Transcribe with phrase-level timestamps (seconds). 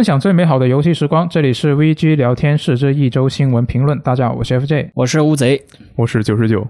[0.00, 4.00] 分享最美好的游戏时光，这里是 VG 聊天室之一周新闻评论。
[4.00, 5.62] 大家好，我是 FJ，我是乌贼，
[5.94, 6.66] 我是九十九。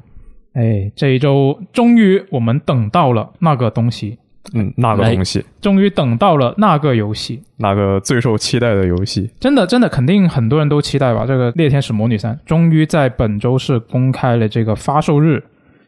[0.55, 4.19] 哎，这一周终于我们等到了那个东西，
[4.53, 9.31] 嗯，那个东西，终于等到了那个游戏，那个最受期待的游戏。
[9.39, 11.25] 真的，真的，肯定很多人都期待吧？
[11.25, 15.41] 这个《猎天使魔女三》终于在本周是公开了这个发售日，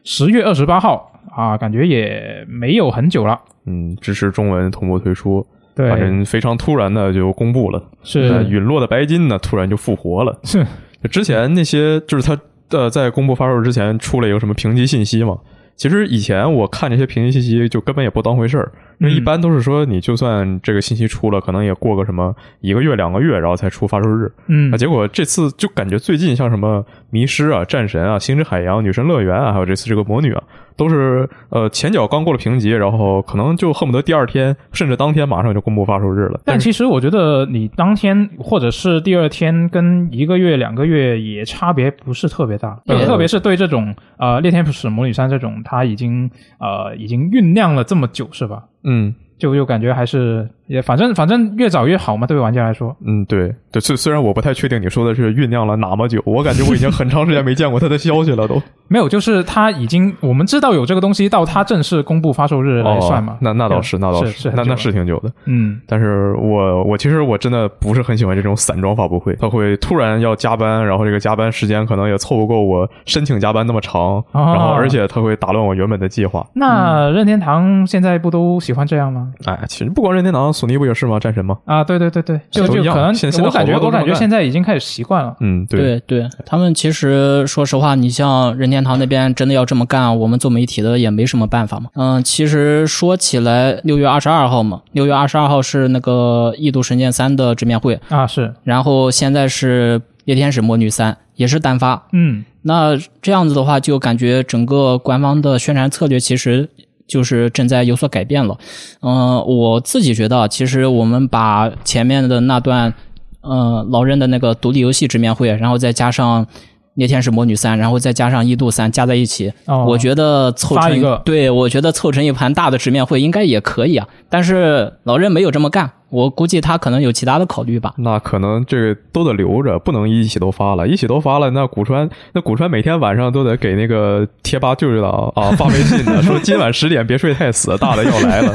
[0.05, 3.37] 十月二十八号啊，感觉也没有很久了。
[3.65, 5.45] 嗯，支持中文同步推出。
[5.75, 10.39] 对，反正非常突然的就公布了，是陨落的白金呢，突然就复活了。
[10.43, 10.65] 是，
[11.09, 15.37] 之前那些就是他呃在公布发售之前出了一个什么评级信息嘛？
[15.75, 24.31] 其实以前我看这些评级信息就根本也不当回事儿，因为一般都是说你就算这个信息出了，可能也过个什么一个月两个月，然后才出发售日。
[24.45, 30.43] 嗯，啊，结果这次就感觉最近像什么迷失啊、战神啊、星之海洋、女神乐园啊，还有这次这个魔女啊。
[30.75, 36.39] 都是呃前脚刚过了评级，然后可能就恨不得第二天甚至当天马上就公布发售日了。
[36.45, 48.63] 但其实我觉得你当天或者是第二天跟一个月两个月也差别不是特别大，特别是对这种呃《猎天使魔女三》这种，它已经呃已经酝酿了这么久，是吧？
[48.83, 49.15] 嗯。
[49.39, 52.95] 就就感觉还是也反正反正越早越好嘛，对玩家来说。
[53.05, 63.37] 嗯，对对，虽虽然我不太确定你说的是酝酿了哪么久，我感觉我已经很长时间没见过他的消息了，都 没有，就是他已经我们知道有这个东西，到他正式公布发售日来算嘛。
[63.39, 65.31] 那那倒是，那倒是，那那是挺久的。
[65.45, 76.45] 嗯，但是我我其实我真的不是很喜欢这种散装发布会，他会突然要加班，然后这个加班时间可能也凑不够我申请加班那么长，然后而且他会打乱我原本的计划。
[76.53, 79.31] 那任天堂现在不都喜欢这样吗？
[79.45, 80.03] 哎，其实不。
[80.03, 81.19] 光任天堂，索尼不也是吗？
[81.19, 81.57] 战神吗？
[81.65, 83.13] 啊，对对对对，就就可能
[83.43, 85.35] 我感觉我感觉现在已经开始习惯了。
[85.41, 91.89] 嗯，对对，他们其实说实话，你像任天堂那边真的要这么干，我们做媒体的也没什么办法嘛。
[91.95, 98.53] 嗯，其实说起来，六月二十二号嘛，六月二十二号是那个《异度神剑三》的直面会啊，是。
[98.63, 102.07] 然后现在是《猎天使魔女三》，也是单发。
[102.13, 106.69] 嗯，那这样子的话，就感觉整个官方的宣传策略其实。
[107.07, 108.57] 就是正在有所改变了，
[109.01, 112.93] 嗯，我自己觉得，其实我们把前面的那段，
[113.41, 116.47] 嗯，老任的那个独立游戏直面会，然后再加上。
[116.95, 119.51] 猎天是魔女三，然后再加上一度三加在一起，
[119.87, 124.07] 我觉得凑成一个，对我觉得凑成一盘大的直面会应该也可以啊。
[124.29, 127.93] 但是老任没有这么干，我估计他可能有其他的考虑吧。
[127.97, 138.53] 那可能这个都得留着，不能一起都发了，一起都发了，那古川那古川每天晚上都得给那个贴吧舅舅党啊发微信的， 说今晚十点别睡太死，大的要来了。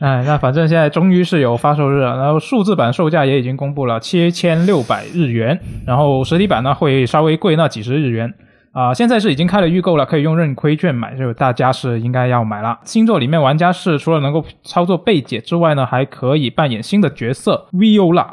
[0.00, 8.32] 哎，那反正现在终于是有发售日了，然后数字版售价也已经公布了，七千六百日元，然后实体版呢会稍微贵那几十日元
[8.72, 8.94] 啊。
[8.94, 12.78] 现在是已经开了预购了，可以用认亏券买，就大家是应该要买了。
[12.84, 18.26] 星座里面玩家是除了能够操作贝姐之外呢，还可以扮演新的角色 Viola。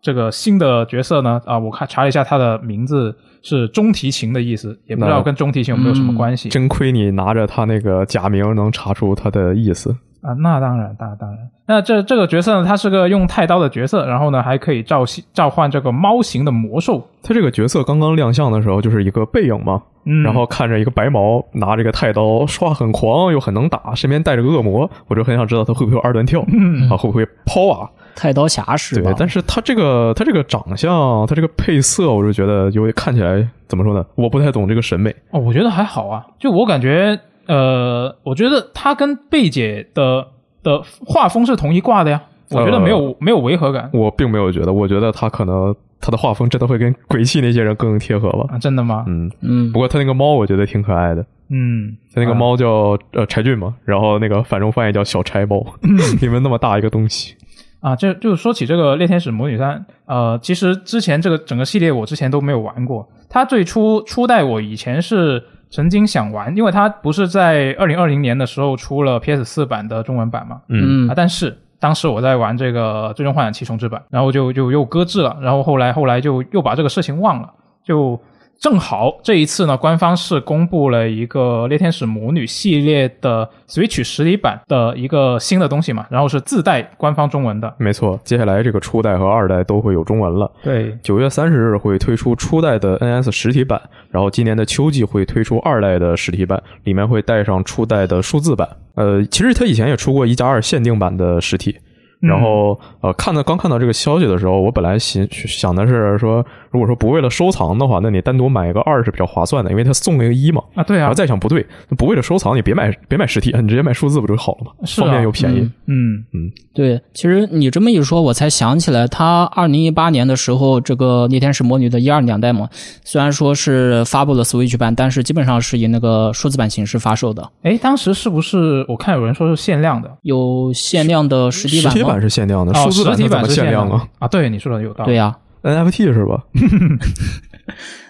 [0.00, 3.12] 这个新的角色呢，啊，我看查了一下，他的名字
[3.42, 6.48] 是中提琴的意思，也不知道跟中提琴有没有什么关系。
[6.48, 9.96] 真亏你拿着他那个假名能查出他的意思。
[10.20, 11.38] 啊，那当然，那当然。
[11.66, 17.06] 那这这个角色呢，他是个用太刀的角色，然后呢，还可以召召唤这个猫型的魔兽。
[17.22, 19.82] 他这个角色刚刚亮相的时候，就是一个背影嘛，
[20.24, 27.88] 然后看着一个白毛拿这个太刀，说话很狂，又很能打，身边带着个恶魔，我就很想知道他会不会二段跳，嗯啊，会不会抛啊？
[28.16, 29.12] 太刀侠是吧？
[29.12, 34.04] 对，但是他这个他这个长相，他这个配色，我就觉得有看起来怎么说呢？
[34.16, 35.14] 我不太懂这个审美。
[35.30, 37.20] 哦，我觉得还好啊，就我感觉。
[37.48, 40.26] 呃，我觉得他跟贝姐的
[40.62, 43.88] 的画风是同一挂的呀，我觉得没有没有违和感。
[43.92, 48.54] 我并没有觉得，我觉得他可能他的画风真的会跟鬼泣那些人更贴合吧？
[48.54, 49.04] 啊，真的吗？
[49.08, 49.72] 嗯嗯。
[49.72, 51.24] 不过他那个猫，我觉得挺可爱的。
[51.48, 55.64] 嗯，他那个猫叫呃柴俊嘛，然后那个反中翻译叫小柴猫，
[56.20, 57.34] 你们那么大一个东西
[57.80, 65.42] 啊，就就说起这个猎天使魔女三，呃，其实之前这个整个系列我之前都没有玩过，它最初初代我以前是。
[65.70, 77.52] 曾经想玩，因为它不是在二零二零年的时候出了 PS 四版的中文版嘛，嗯啊，但是当时我在玩这个《最终幻想七重置版》，然后就就又搁置了，然后后来后来就又把这个事情忘了，
[77.84, 78.20] 就。
[78.60, 87.72] 正好这一次呢，官方是公布了一个《猎天使魔女》系列的 Switch 实体版的一个新的东西嘛，然后是自带官方中文的。
[87.78, 90.50] 没错，接下来这个初代和二代都会有中文了。
[90.64, 98.68] 对，九月三十日会推出初代的 NS 实体版，然后今年的秋季会推出二代的实体版，里面会带上初代的数字版。
[98.96, 101.76] 呃，其实它以前也出过一加二限定版的实体。
[102.20, 110.62] 然后，呃，看到刚看到这个消息的时候，我本来想想的是说，如果说不为了收藏的话，那你单独买一个二是比较划算的，因为它送了一个一嘛。
[110.74, 111.66] 啊，对啊然后，再想不对，
[111.96, 114.72] 不为了收藏，你别买别买实体，你直接买数字不就好了吗？
[114.84, 115.60] 是啊方便又便宜。
[115.86, 122.68] 嗯嗯对，其实你这么一说，我才想起来，他二零一八年的时候，这个《逆天使魔女》的一二两代嘛，
[123.04, 130.10] 虽然说是发布了 Switch 版，但是基本上是以那个数字版形式发售的，哎，当时是不是我看有人说是限量的？
[130.22, 131.90] 有限量的实体版吗？
[131.90, 134.28] 实体版是限量的，哦，数字版是限量啊啊？
[134.28, 135.10] 对，你说的有道理。
[135.10, 136.44] 对呀、？NFT 是吧？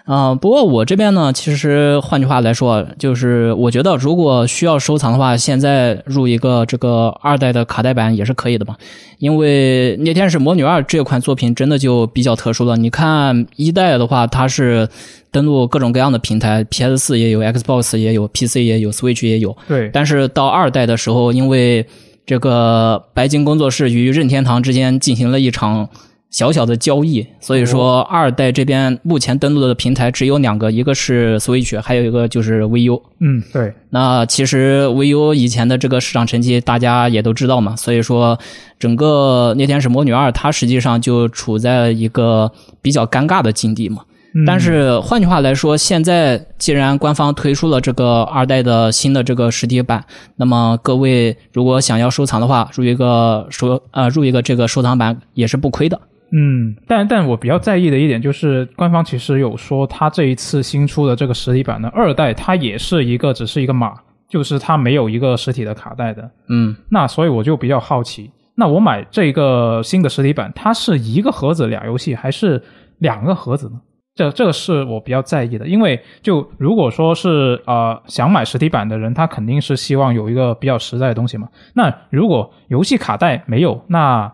[0.05, 8.75] 嗯、 不过我这边呢，其实换句话来说，就是我觉得如果需要收藏的话，现在入一个这个二代的卡带版也是可以的嘛。
[9.17, 12.77] 因为《猎天使魔女二》这款作品真的就比较特殊了。
[12.77, 14.87] 你看一代的话，它是
[15.29, 19.57] 登录各种各样的平台，PS 四也有，Xbox 也有，PC 也有，Switch 也有。
[19.67, 21.85] 对，但是到二代的时候，因为
[22.25, 25.89] 这个白金工作室与任天堂之间进行了一场
[26.29, 33.01] 小小的交易，所以说二代这边目前登录的平台只有两个，一个是 Switch，还有一个就是 VU。
[33.19, 38.37] 嗯，对，那其实 VU 以前的这个市场成绩大家也都知道嘛，所以说
[38.77, 44.03] 整个《猎天使魔女二》它实际上就处在一个比较尴尬的境地嘛。
[44.35, 50.05] 嗯但是换句话来说，现在既然官方推出了这个二代的新的这个实体版，
[50.35, 55.99] 那么各位如果想要收藏的话，入一个收呃入一个这个收藏版也是不亏的。
[56.31, 63.93] 嗯，但但我比较在意的一点就是，官方其实有说，它这一次新出的这个实体版的二代，它也是一个只是一个码，
[64.27, 66.29] 就是它没有一个实体的卡带的。
[66.49, 72.61] 嗯，那所以我就比较好奇，那我买这个新的实体版，它是一个盒子俩游戏，还是
[72.99, 73.81] 两个盒子呢？
[74.15, 81.47] 这这个是我比较在意的，因为就如果说是呃想买实体版的人，他肯定是希望有一个比较实在的东西嘛。
[81.73, 84.29] 那如果游戏卡带没有，那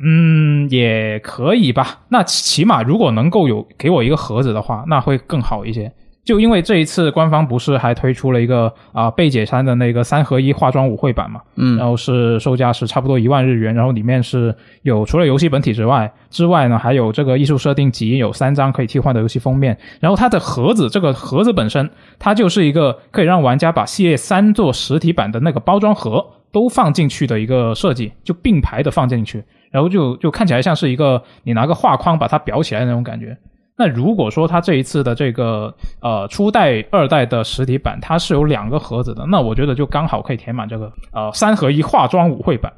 [0.00, 2.00] 嗯也可以吧。
[2.08, 5.92] 那起码如果能够有给我一个盒子的话，那会更好一些。
[6.24, 26.22] 就因为这一次官方不是还推出了一个啊、贝姐山的那个三合一化妆舞会版嘛，嗯然后是售价是差不多一万日元，然后里面是有除了游戏本体之外之外呢，还有这个艺术设定集，有三张可以替换的游戏封面，然后它的盒子这个盒子本身，它就是一个可以让玩家把系列三座实体版的那个包装盒
[26.52, 33.36] 都放进去的一个设计，就并排的放进去，然后就就看起来像是一个你拿个画框把它裱起来的那种感觉。
[33.76, 42.72] 那如果说它这一次的这个呃初代、二代的实体版，它是有两个盒子的，那我觉得就刚好可以填满这个呃三合一化妆舞会版。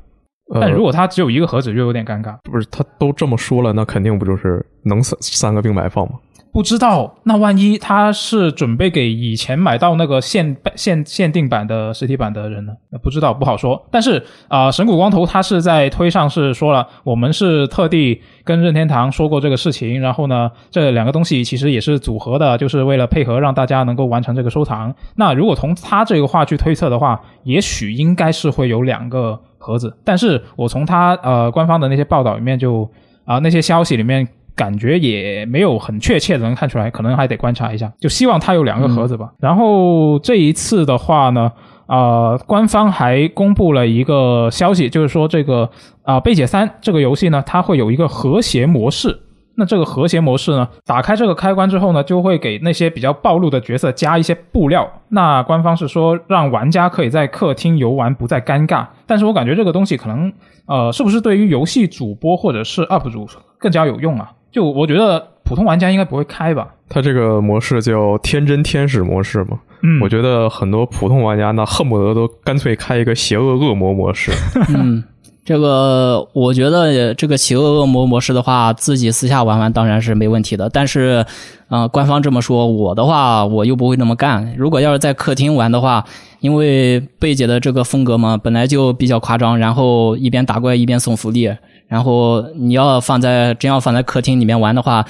[0.53, 2.37] 但呃如果它只有一个盒子，就有点尴尬。
[2.43, 6.19] 不是他都这么说了，那肯定不就是能三三个并排放吗？
[6.52, 12.73] 不知道，那万一他是准备给以前买到那个限限限定版的实体版的人呢？
[13.02, 13.81] 不知道，不好说。
[13.91, 24.93] 但是啊、神谷光头他是在推上是说了，我们是特地跟任天堂说过这个事情，然后呢，这两个东西其实也是组合的，就是为了配合让大家能够完成这个收藏。
[25.14, 32.90] 那如果从他这个话去推测的话，也许应该是会有两个盒子，但是我从他呃官方的那些报道里面就
[33.25, 34.26] 啊、那些消息里面。
[34.54, 37.92] 感觉也没有很确切的能看出来，可能还得观察一下。
[37.99, 39.30] 就希望它有两个盒子吧。
[39.38, 41.50] 然后这一次的话呢，
[41.87, 45.71] 呃，官方还公布了一个消息，就是说这个
[46.02, 49.21] 啊、贝姐三这个游戏呢，它会有一个和谐模式。
[49.57, 54.90] 那这个和谐模式呢，打开这个开关之后呢，就会给那些比较暴露的角色加一些布料。
[55.09, 60.33] 那官方是说让玩家可以在客厅游玩不再尴尬，但是我感觉这个东西可能
[60.66, 63.26] 呃，是不是对于游戏主播或者是 UP 主
[63.59, 64.30] 更加有用啊？
[64.52, 66.69] 就我觉得普通玩家应该不会开吧。
[66.88, 69.59] 它这个模式叫天真天使模式嘛？
[69.83, 74.33] 嗯，我觉得很多普通玩家那恨不得都干脆开一个邪恶恶魔模式。
[74.75, 75.02] 嗯，
[75.45, 80.69] 这个我觉得这个邪恶恶魔模式的话，自己私下玩玩当然是没问题的。
[80.69, 81.25] 但是，
[81.69, 84.52] 呃，官方这么说，我的话我又不会那么干。
[84.59, 86.04] 如果要是在客厅玩的话，
[86.40, 91.49] 因为贝姐的这个风格嘛，本来就比较夸张，然后一边打怪一边送福利，
[91.90, 95.04] 然后你要放在真要放在客厅里面玩的话。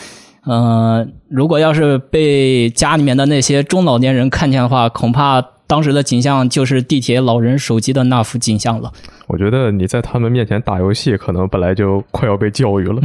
[0.46, 8.90] 呃，如果要是被家里面的那些中老年人看见的话，恐怕当时的景象就是地铁老人手机的那幅景象了。
[9.26, 13.02] 我觉得你在他们面前打游戏，可能本来就快要被教育了。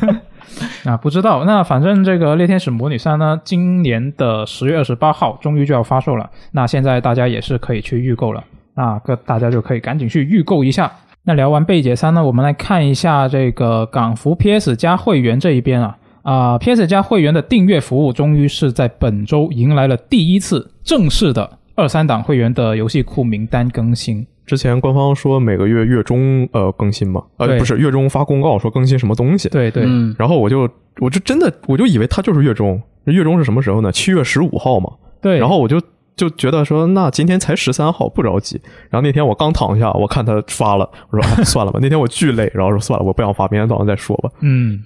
[0.84, 1.44] 啊，不知道。
[1.44, 6.28] 那反正这个《猎天使魔女三》呢，今年的十月二十八号终于就要发售了。
[6.52, 10.92] 那现在大家也是可以去预购了，那个大家就可以赶紧去预购一下。
[11.24, 15.96] 那聊完贝姐三呢，我们来看一下这个港服 PS 加会员这一边啊。
[16.22, 24.26] 啊、p s 加会员的订阅服务终于是在本周迎来了第一次正式的二三档会员的游戏库名单更新。
[24.44, 30.68] 之前官方说每个月月中呃更新嘛，呃不是月中发公告说更新什么东西，对对，嗯然后我就
[31.00, 33.90] 我就真的我就以为它就是月中，月中是什么时候呢？
[33.90, 34.90] 七月十五号嘛，
[35.22, 35.80] 对，然后我就
[36.20, 38.60] 就觉得说，那今天才十三号，不着急。
[38.90, 41.78] 然后那天我刚躺下，我看他发了，我说、哎、算了吧。
[41.80, 44.28] 那天我巨累，然后说算了，我不想发，明天早上再说吧。
[44.40, 44.78] 嗯，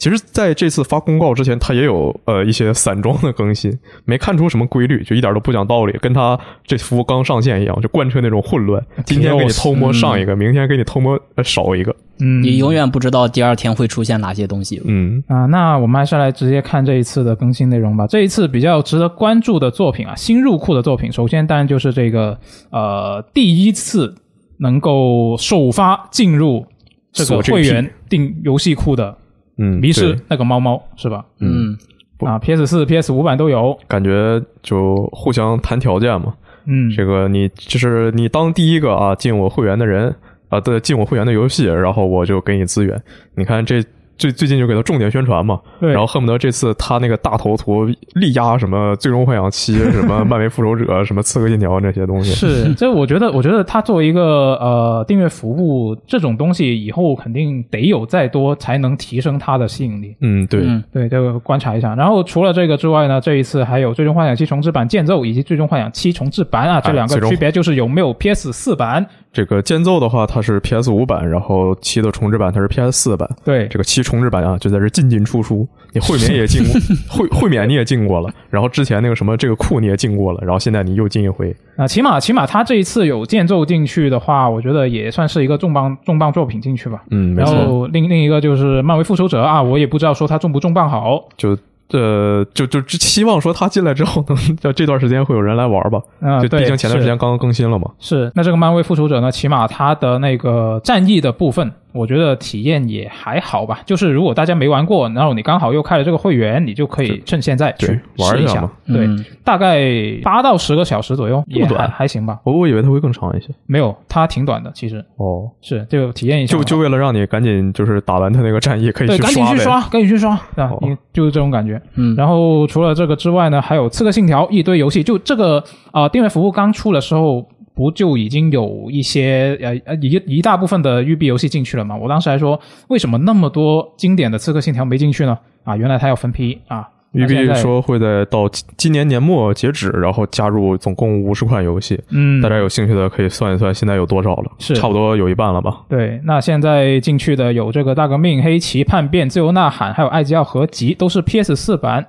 [0.00, 8.82] 其实在这次发公告之前，他也有呃一些散装的更新，没看出什么规律，就一点都不讲道理，跟他这服务刚上线一样，就贯彻那种混乱。
[9.04, 11.94] 今天给你偷摸上一个，明天给你偷摸呃少一个。
[12.18, 14.80] 嗯，你永远不知道第二天会出现哪些东西。
[14.86, 18.06] 嗯啊，那我们还是来直接看这一次的更新内容吧。
[18.06, 22.38] 这一次比较值得关注的作品啊，新入库的作品，首先当然就是这个
[22.70, 24.14] 呃第一次
[24.56, 26.66] 能够首发进入
[27.12, 29.14] 这个锁这个会员定游戏库的
[29.60, 31.24] 嗯，迷失那个猫猫是吧？
[31.38, 31.76] 嗯，
[32.20, 33.78] 啊，PS 四、PS 五版都有。
[33.86, 36.34] 感觉就互相谈条件嘛。
[36.64, 40.14] 嗯，这个你就是你当第一个啊进我会员的人
[40.48, 43.00] 啊对进我会员的游戏，然后我就给你资源。
[43.34, 43.84] 你看这
[44.20, 52.30] 最最近就给他重点宣传嘛，对，然后恨不得这次他那个大头图力压什么最终幻想七、什么漫威复仇者、什么刺客信条这些东西。
[52.32, 60.14] 是， 这我觉得，我觉得他作为一个呃订阅服务这种东西，以后肯定得有再多才能提升它的吸引力。
[60.20, 61.94] 嗯，对，嗯对，这个观察一下。
[61.94, 69.06] 然后除了这个之外呢，这一次还有《最终幻想七重置版》剑奏以及《最终幻想七重置版》啊，这两个区别就是有没有 PS 四版。
[69.32, 73.28] 这个间奏的话，它是 PS 五版，然后七的重置版它是 PS 四版。
[73.44, 87.02] 对，这个七重置版啊，就在这进进出出，你会免也进过， 会会免你也进过了，然后之前那个什么这个库你也进过了，然后现在你又进一回，啊，起码起码他这一次有间奏进去的话，我觉得也算是一个重磅重磅作品进去吧。
[87.10, 91.28] 嗯，没然，后另另一个就是漫威复仇者啊，我也不知道说它重不重磅好。
[91.36, 91.56] 就
[91.92, 96.00] 呃，就就只希望说他进来之后能， 就这段时间会有人来玩吧。
[96.20, 97.90] 啊，就对毕竟前段时间刚刚更新了嘛。
[97.98, 103.80] 是是那这个漫威复仇者呢，起码它的那个战役的部分，我觉得体验也还好吧。
[103.86, 108.70] 就是如果大家没玩过，然后你刚好又开了这个会员，你就可以趁现在去玩试一下一下。
[108.86, 109.80] 对，嗯大概
[110.22, 112.38] 八到十个小时左右，也还还行吧。
[112.44, 113.48] 我我以为它会更长一些。
[113.66, 119.58] 没有，它挺短的，其实哦，是就体验一下，就就为了让你赶紧就是打完它那个战役，可以对，去赶紧去。
[119.58, 121.80] 刷，赶紧去刷，啊哦，你就是这种感觉。
[121.96, 125.58] 嗯，然后除了这个之外呢，还有《刺客信条》一堆游戏，就这个
[125.90, 127.44] 啊、呃订阅服务刚出的时候，
[127.80, 131.96] 不就已经有一些呃呃一一大部分的育碧游戏进去了吗？
[131.96, 135.38] 我当时还说，为什么那么多经典的《刺客信条》没进去呢？
[135.64, 136.86] 啊，原来它要分批啊。
[137.12, 141.98] 育碧说会在到今今年年末截止，然后加入总共五十款游戏。
[142.10, 144.52] 嗯，大家有兴趣的可以算一算，现在有多少了？
[144.58, 145.80] 是差不多有一半了吧？
[145.88, 152.06] 对，那现在进去的有这个《大革命》《黑旗》《叛变》《自由呐喊》，还有《艾吉奥》合集，都是 PS 四版。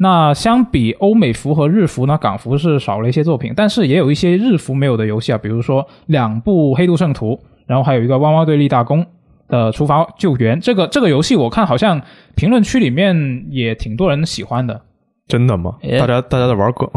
[0.00, 7.32] 那相比欧美服和日服呢，港服是少了一些作品，但是也有一些日服没有的游戏啊，比如说两部《黑度圣徒》，
[7.66, 9.02] 然后还有一个《汪汪队立大功》
[9.48, 10.56] 的《厨房救援》。
[10.64, 12.00] 这个这个游戏我看好像
[12.36, 14.80] 评论区里面也挺多人喜欢的，
[15.26, 15.76] 真的吗？
[15.82, 16.88] 哎大家大家在玩梗。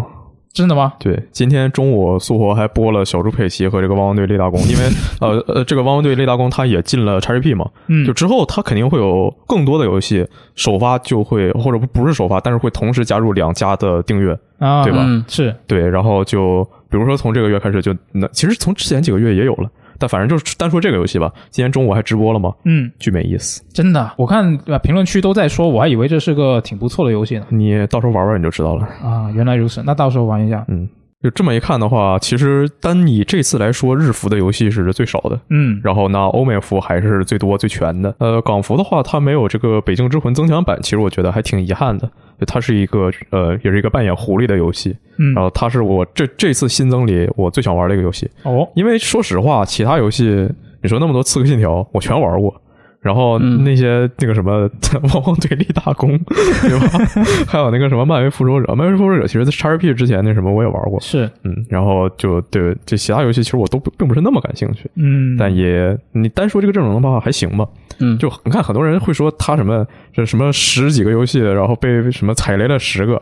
[0.54, 0.94] 真的吗？
[1.00, 4.90] 对，今天中午苏活还播了小猪佩奇和这个汪汪队立大功，因为
[5.22, 15.00] 呃呃，这个汪汪队立大功他也进了 XGP 嘛，嗯，就之后他肯定会有更多的游戏首发就会或者不不是首发，但是会同时加入两家的订阅，啊，对吧？
[15.06, 19.70] 嗯是，对，然后就比如说从这个月开始就那其实从之前几个月也有了，
[20.02, 27.46] 但反正就是单说这个游戏吧，今天中午还直播了吗，嗯，巨没意思，真的，我看呃评论区都在说，我还以为这是个挺不错的游戏呢。
[27.50, 28.84] 你到时候玩玩你就知道了。
[29.04, 30.66] 啊，原来如此，那到时候玩一下。
[30.68, 30.90] 嗯，
[31.24, 35.40] 就这么一看的话，其实单以这次来说，日服的游戏是最少的。
[35.50, 38.14] 嗯，然后那，欧美服还是最多最全的。
[38.18, 42.10] 呃，港服的话，它没有这个《北京之魂》增强版，其实我觉得还挺遗憾的。
[42.40, 44.96] 就它是一个呃，也是一个扮演狐狸的游戏。
[45.18, 50.50] 嗯然后它是我这这次新增里我最想玩的一个游戏，哦，因为说实话，其他游戏
[50.82, 52.60] 你说那么多《刺客信条》，我全玩过。
[53.02, 54.70] 然后嗯那些那个什么
[55.14, 56.18] 汪汪队立大功，
[56.62, 57.00] 对吧？
[57.48, 64.90] 还有那个什么漫威复仇者，漫威复仇者其实在 XRP 之前那什么我也玩过，是，嗯，然后就对这其他游戏其实我都并不是那么感兴趣。
[64.96, 67.68] 嗯，但也你单说这个阵容的话还行吧，
[68.00, 73.20] 嗯，就你看很多人会说他什么这什么十几个游戏，然后被什么踩雷了十个，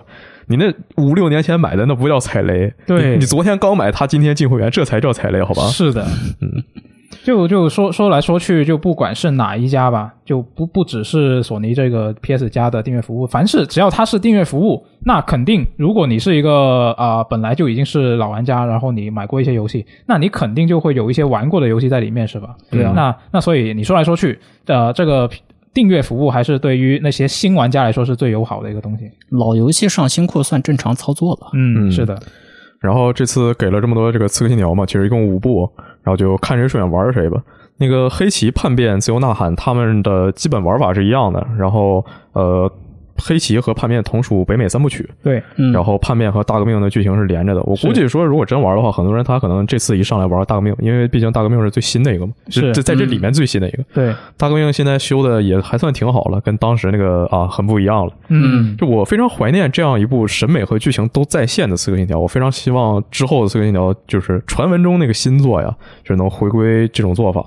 [0.47, 3.11] 你那五六年前买的那不叫踩雷，对。
[3.11, 5.63] 你你昨天刚买，他今天进会员，这才叫踩雷，好吧？
[5.69, 6.05] 是的，
[6.41, 6.63] 嗯，
[7.23, 22.55] 就就说说来说去，就不管是哪一家吧，就不不只是索尼这个 PS 加的订阅服务，凡是只要它是订阅服务，那肯定，如果你是一个啊、呃本来就已经是老玩家，然后你买过一些游戏，那你肯定就会有一些玩过的游戏在里面，是吧？
[22.69, 25.29] 对啊那那所以你说来说去，呃，这个
[25.73, 29.09] 订阅服务还是对于那些新玩家来说是最友好的一个东西。
[29.29, 31.49] 老游戏上新库算正常操作了。
[31.53, 32.19] 嗯，嗯是的，
[32.79, 35.69] 然后这次给了这么多这个刺客信条嘛，其实一共五部，
[36.03, 37.41] 然后就看谁顺眼玩谁吧。
[37.77, 41.45] 那个黑棋、叛变、自由呐喊，他们的基本玩法是一样的。
[41.57, 42.69] 然后，呃，
[43.19, 47.61] 黑旗和叛变同属北美三部曲，对，嗯，然后叛变和大革命的剧情是连着的。
[47.63, 53.83] 我估计说，如果真玩的话，很多人他可能这次一上来玩大革命，因为毕竟大革命是最新的一个嘛，是这在这里面最新的一个。
[53.93, 58.13] 对，大革命现在修的也还算挺好了，跟当时那个啊很不一样了。
[58.29, 67.45] 嗯，就我非常怀念这样一部审美和剧情都在线的《刺客信条》，我非常希望之后的《刺客信条》就是传闻中那个新作呀，就是能回归这种做法。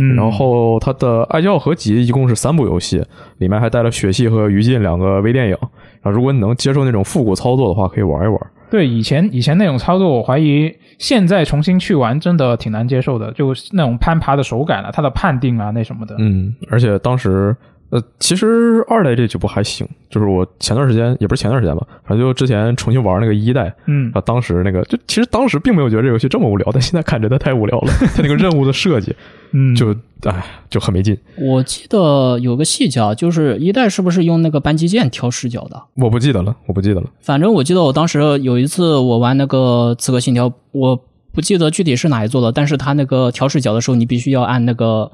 [0.00, 3.04] 嗯然后它的《爱教合集》一共是三部游戏，
[3.38, 5.54] 里面还带了《血系》和《余烬》两个微电影。
[6.02, 8.40] 啊如果你能接受那种复古操作的话，可以玩一玩。
[8.70, 16.16] 对以前以前那种操作，我怀疑现在重新去玩真的挺难接受的，就是那种攀爬的手感啊，它的判定啊那什么的。
[16.18, 17.56] 嗯，而且当时。
[17.90, 27.92] 呃，其实二代这几部还行，就是我前段时间也不是前段时间吧，反正就之前重新玩那个一代，嗯啊，当时那个就其实当时并没有觉得这游戏这么无聊，但现在看真的太无聊了。
[28.14, 29.14] 它那个任务的设计
[29.52, 29.92] 嗯，就
[30.22, 31.18] 哎就很没劲。
[31.36, 35.82] 我记得有个细节啊，就是一代是不是用那个扳机键调视角的？
[35.96, 37.08] 我不记得了，我不记得了。
[37.20, 40.96] 反正我记得我当时有一次我玩那个《刺客信条》，我
[41.32, 45.10] 不记得具体是哪一座了，但是它那个调视角的时候，你必须要按那个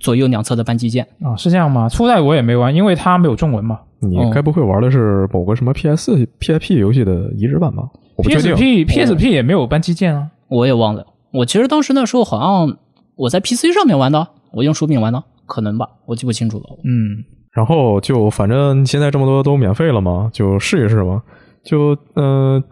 [0.00, 1.06] 左右两侧的扳机键。
[1.22, 1.88] 啊是这样吗？
[1.88, 3.80] 初代我也没玩，因为它没有中文嘛。
[4.00, 7.82] 你哦该不会玩的是某个什么 PS、PSP 游戏的移植版吧？
[8.16, 8.54] 我不确定。
[8.54, 10.28] PSP PSP 也没有扳机键啊。
[10.48, 12.76] 我也忘了，我其实当时那时候好像
[13.16, 16.64] 我在 PC 上面玩的，我用手柄玩的，可能吧，我记不清楚了。
[16.84, 21.22] 嗯然后就反正现在这么多都免费了嘛，就试一试嘛。
[21.64, 22.64] 就嗯、呃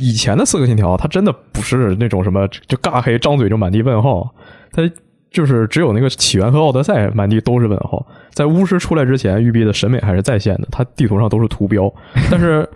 [0.00, 4.28] 以前的《四个信条》它真的不是那种什么就尬黑张嘴就满地问号，
[4.72, 4.82] 它
[5.30, 8.06] 就是只有那个起源和奥德赛满地都是问号。
[8.32, 11.92] 在巫师出来之前，育碧的审美还是在线的，它地图上都是图标，
[12.30, 12.68] 但是。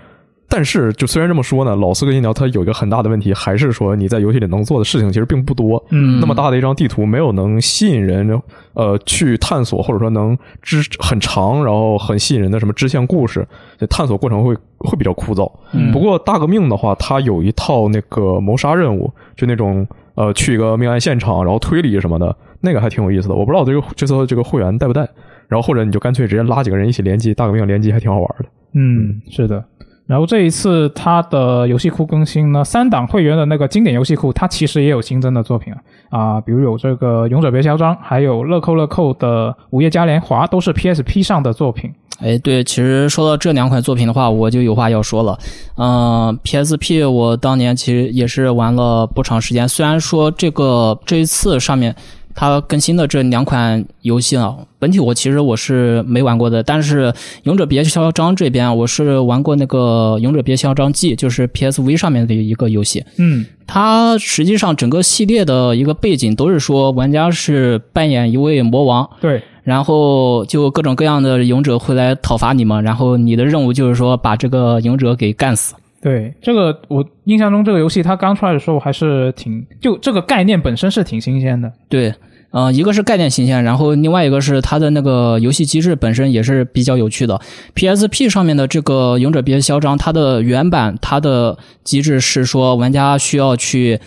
[0.53, 5.81] 但是，就虽然这么说呢，老四个信条它有一个很大的问题，还是说你在游戏里能做的事情其实并不多。
[5.91, 8.29] 嗯那么大的一张地图没有能吸引人，
[8.75, 13.47] 呃，去探索，或者说能支很长，然后很吸引人的什么支线故事，
[13.79, 15.49] 这探索过程会会比较枯燥。
[15.73, 19.87] 嗯不过大革命的话，它有一套那个谋杀任务，就那种
[20.21, 23.35] 呃去一个命案现场，然后推理什么的，那个还挺有意思的。
[23.35, 25.09] 我不知道这个这次这个会员带不带，
[25.49, 28.45] 然后或者你就干脆直接拉几个人一起联机，大革命联机还挺好玩的。
[28.75, 29.65] 嗯，是的。
[30.07, 35.81] 然后这一次它的游戏库更新呢，三档会员的那个经典游戏库，它其实也有新增的作品啊
[36.11, 41.93] 啊，比如有这个《勇者别嚣张》，还有乐扣乐扣的《午夜嘉年华》，都是 PSP 上的作品。
[42.21, 45.39] 哎，对，其实说到这两款作品的话，我就有话要说了。
[45.77, 51.95] 嗯、p s p 我当年其实也是玩了不长时间，虽然说这个这一次上面
[52.35, 57.11] 它更新的这两款游戏啊，本体我其实我是没玩过的，但是
[57.45, 63.05] 《勇者别嚣张》这边我是玩过那个《勇者别嚣张记》，就是 PSV 上面的一个游戏。
[63.17, 75.77] 嗯它实际上整个系列的一个背景都是说，玩家是扮演一位魔王，对，然后就各种各样的勇者会来讨伐你嘛，然后你的任务就是说把这个勇者给干死。
[76.03, 81.73] 对，这个我印象中这个游戏它刚出来的时候还是挺，就这个概念本身是挺新鲜的。
[81.89, 82.13] 对，
[82.51, 87.41] 呃，一个是概念新鲜，然后另外一个是它的那个游戏机制本身也是比较有趣的。
[87.77, 94.01] PSP 上面的这个《勇者别嚣张》，它的原版它的机制是说玩家需要去。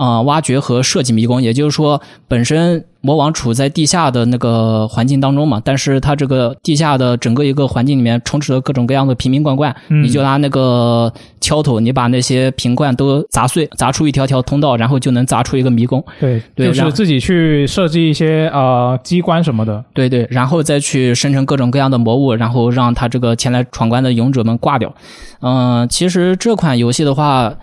[0.00, 16.02] 啊、挖掘和设计迷宫，也就是说，本身魔王处在地下的那个环境当中嘛，但是它这个地下的整个一个环境里面充斥着各种各样的瓶瓶罐罐，嗯你就拿那个锹头，你把那些瓶罐都砸碎，砸出一条条通道，然后就能砸出一个迷宫。
[16.18, 19.84] 对，对就是自己去设计一些呃机关什么的。
[19.92, 24.94] 对对，然后再去生成各种各样的魔物，然后让他这个前来闯关的勇者们挂掉。
[25.42, 27.54] 嗯、其实这款游戏的话，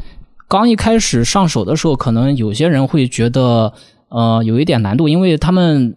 [0.48, 3.74] 刚一开始上手的时候，可能有些人会觉得
[4.10, 5.96] 呃有一点难度，因为他们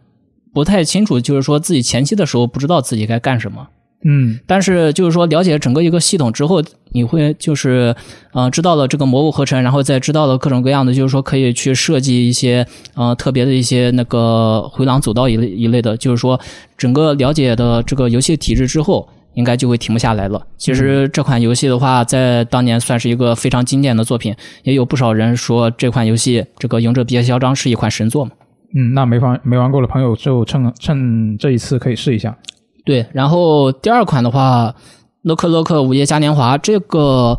[0.53, 3.69] 不太清楚，就是说自己前期的时候不知道自己该干什么。
[4.03, 7.95] 嗯但是就是说了解整个一个系统之后，你会就是
[8.33, 16.41] 呃知道了这个魔物合成，然后再知道了各种各样的，就是说可以去设计一些呃特别的一些那个回廊走道一类一类的，就是说
[16.77, 19.09] 整个了解的这个游戏体制之后。
[19.35, 20.41] 应该就会停不下来了。
[20.57, 28.33] 其实这款游戏的话，在当年算是一个非常经典的作品，也有不少人说这款游戏这个《勇者别嚣张》是一款神作嘛。
[28.75, 32.37] 嗯，那没玩没玩过的朋友就趁趁这一次可以试一下。
[32.85, 34.75] 对，然后第二款的话，
[35.23, 37.37] 洛克洛克午夜嘉年华这个，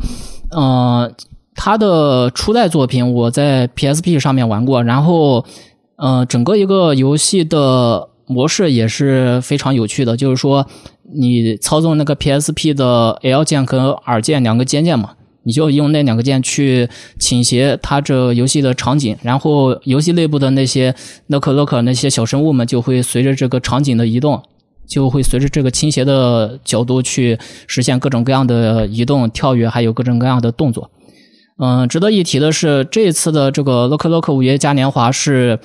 [0.51, 1.11] 呃，
[1.55, 5.43] 它的初代作品我在 PSP 上面玩过，然后，
[5.95, 10.65] 呃，整个一个游戏的模式也是非常有趣的，就是说
[11.13, 15.11] 你操纵那个 PSP 的 L 键和 R 键两个尖键嘛。
[15.43, 20.93] 你就用那两个键去倾斜它这游戏的场景，然后游戏内部的那些
[21.25, 24.39] 乐可乐可那些小生物们就会随着这个场景的移动，
[24.87, 30.91] 就会随着这个倾斜的角度去实现各种各样的移动、跳跃，还有各种各样的动作。
[31.57, 35.57] 嗯，值得一提的是，这次的这个《洛克洛克五月嘉年华》是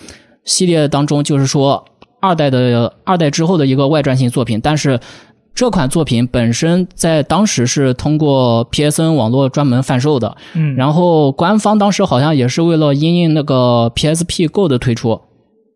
[0.46, 1.85] 系列当中，就是说
[2.26, 4.98] 二代的二代之后的一个外传性作品，但是
[5.54, 15.20] 这款作品本身在当时是通过 PSN 网络专门贩售的，嗯，然后官方当时好像也是为了因应那个 PSP Go 的推出，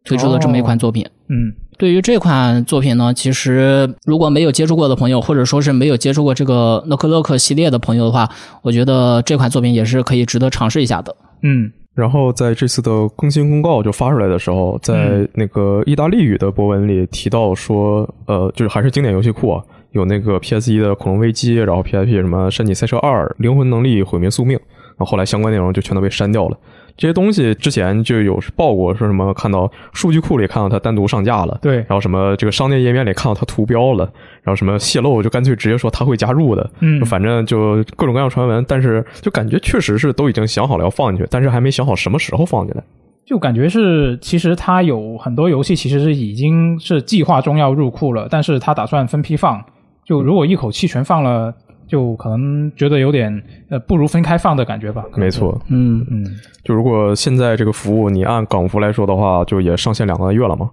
[0.04, 1.06] 推出了这么一款作品。
[1.28, 8.28] 嗯对于这款作品呢，其实如果没有接触过的朋友，或者说是没有接触过这个乐克洛克系列的朋友的话，
[8.60, 11.16] 我觉得这款作品也是可以值得尝试一下的。
[11.42, 26.56] 嗯然后在这次的更新公告就发出来的时候，在那个意大利语的博文里提到说，呃，就是还是经典游戏库啊，有那个 PS 一的《恐龙危机》，然后 PSP 什么《山脊赛车二》《灵魂能力毁灭宿命》，然后后来相关内容就全都被删掉了。
[27.00, 34.04] 这些东西之前就有报过，说什么看到数据库里看到它单独上架了，对然后什么这个商店页面里看到它图标了，
[34.42, 42.84] 然后什么泄露就干脆直接说它会加入的，嗯反正就各种各样传闻，但是就感觉确实是都已经想好了要放进去，但是还没想好什么时候放进来。
[43.24, 49.64] 就感觉是，其实它有很多游戏其实是已经是计划中要入库了，但是它打算分批放。
[50.04, 51.54] 就如果一口气全放了，
[51.90, 55.04] 就可能觉得有点呃不如分开放的感觉吧。
[55.16, 56.24] 没错，嗯，嗯，
[56.62, 60.70] 就如果现在这个服务你按港服来说的话，就也上线两个月了嘛。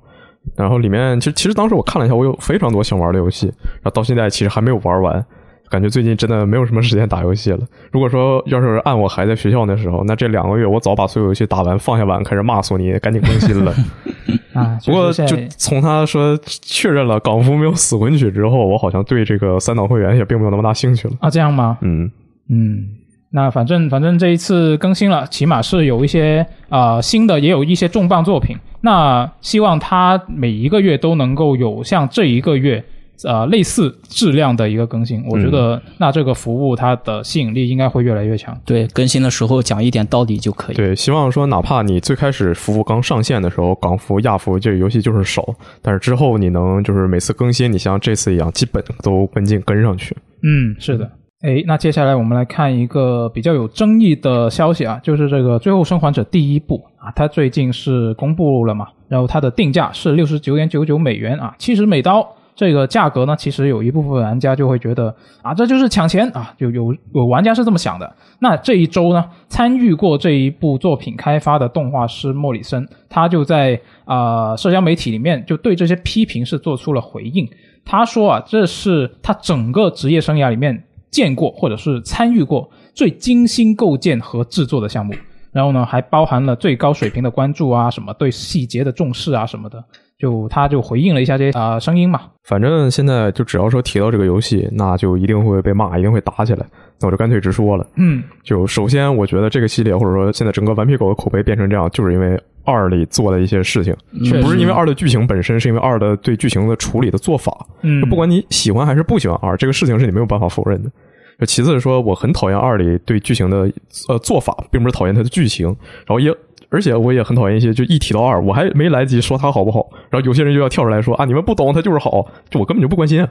[0.56, 5.25] 然后里面其实其实当时我看了一下，我有非常多想玩的游戏，然后到现在其实还没有玩完。
[5.69, 7.60] 感觉最近真的没有什么时间打游戏了。
[7.91, 13.73] 如果说要是按我还在学校那时候，那这两个月我早把所有游戏打完，放下碗开始骂索尼，赶紧更新了。
[14.53, 21.13] 啊，不过就从他说确认了港服没有死魂曲之后，我好像对这个三岛会员也并没有那么大兴趣了。
[21.19, 21.77] 啊这样吗？
[21.82, 22.10] 嗯，
[22.49, 22.88] 嗯，
[23.32, 28.58] 那反正反正这一次更新了，起码是有一些呃新的，也有一些重磅作品。
[28.82, 32.84] 那希望它每一个月都能够有像这一个月
[33.23, 35.23] 呃类似质量的一个更新。
[35.27, 38.58] 我觉得那这个服务它的吸引力应该会越来越强。
[38.65, 40.75] 对，更新的时候讲一点道理就可以。
[40.75, 45.43] 对，希望说哪怕你最开始服务刚上线的时候，港服、亚服这个游戏就是少，
[45.82, 50.15] 但是之后你能就是每次更新，你像这次一样，基本都跟进跟上去。
[50.43, 51.10] 嗯，是的。
[51.43, 62.27] 诶，那接下来我们来看一个比较有争议的消息啊，就是这个《最后生还者》第一部啊，它最近是公布了嘛，然后它的定价是六十九点九九美元啊，七十美刀。
[62.57, 68.15] 这个价格呢，其实有一部分玩家就会觉得啊，这就是抢钱啊，就有有玩家是这么想的。
[68.39, 77.47] 那这一周呢，参与过这一部作品开发的动画师莫里森，他就在啊、社交媒体里面就对这些批评是做出了回应。
[77.85, 85.13] 他说啊，这是他整个职业生涯里面见过或者是参与过最精心构建和制作的项目。
[85.57, 89.83] 然后呢，还包含了最高水平的关注啊，什么对细节的重视啊什么的。
[90.19, 92.21] 就他就回应了一下这些啊、声音嘛。
[92.43, 96.63] 反正现在就只要说提到这个游戏，那就一定会被骂，一定会打起来。
[96.99, 97.83] 那我就干脆直说了。
[97.95, 103.95] 嗯就首先，我觉得这个系列或者说现在整个顽皮狗的口碑变成这样，就是因为二里做的一些事情，
[104.43, 107.65] 不是因为二的剧情本身，是因为二的对剧情的处理的做法。
[107.81, 110.91] 嗯，就不管你喜欢还是不喜欢二，这个事情是你没有办法否认的。
[111.39, 113.71] 就其次是说，我很讨厌二里对剧情的
[114.10, 116.34] 呃做法，并不是讨厌它的剧情，然后也
[116.69, 123.26] 而且我也很讨厌一些就一提到二，我还没来得及说它好不好，然后有些人就要跳出来说啊，你们不懂它就是好，就我根本就不关心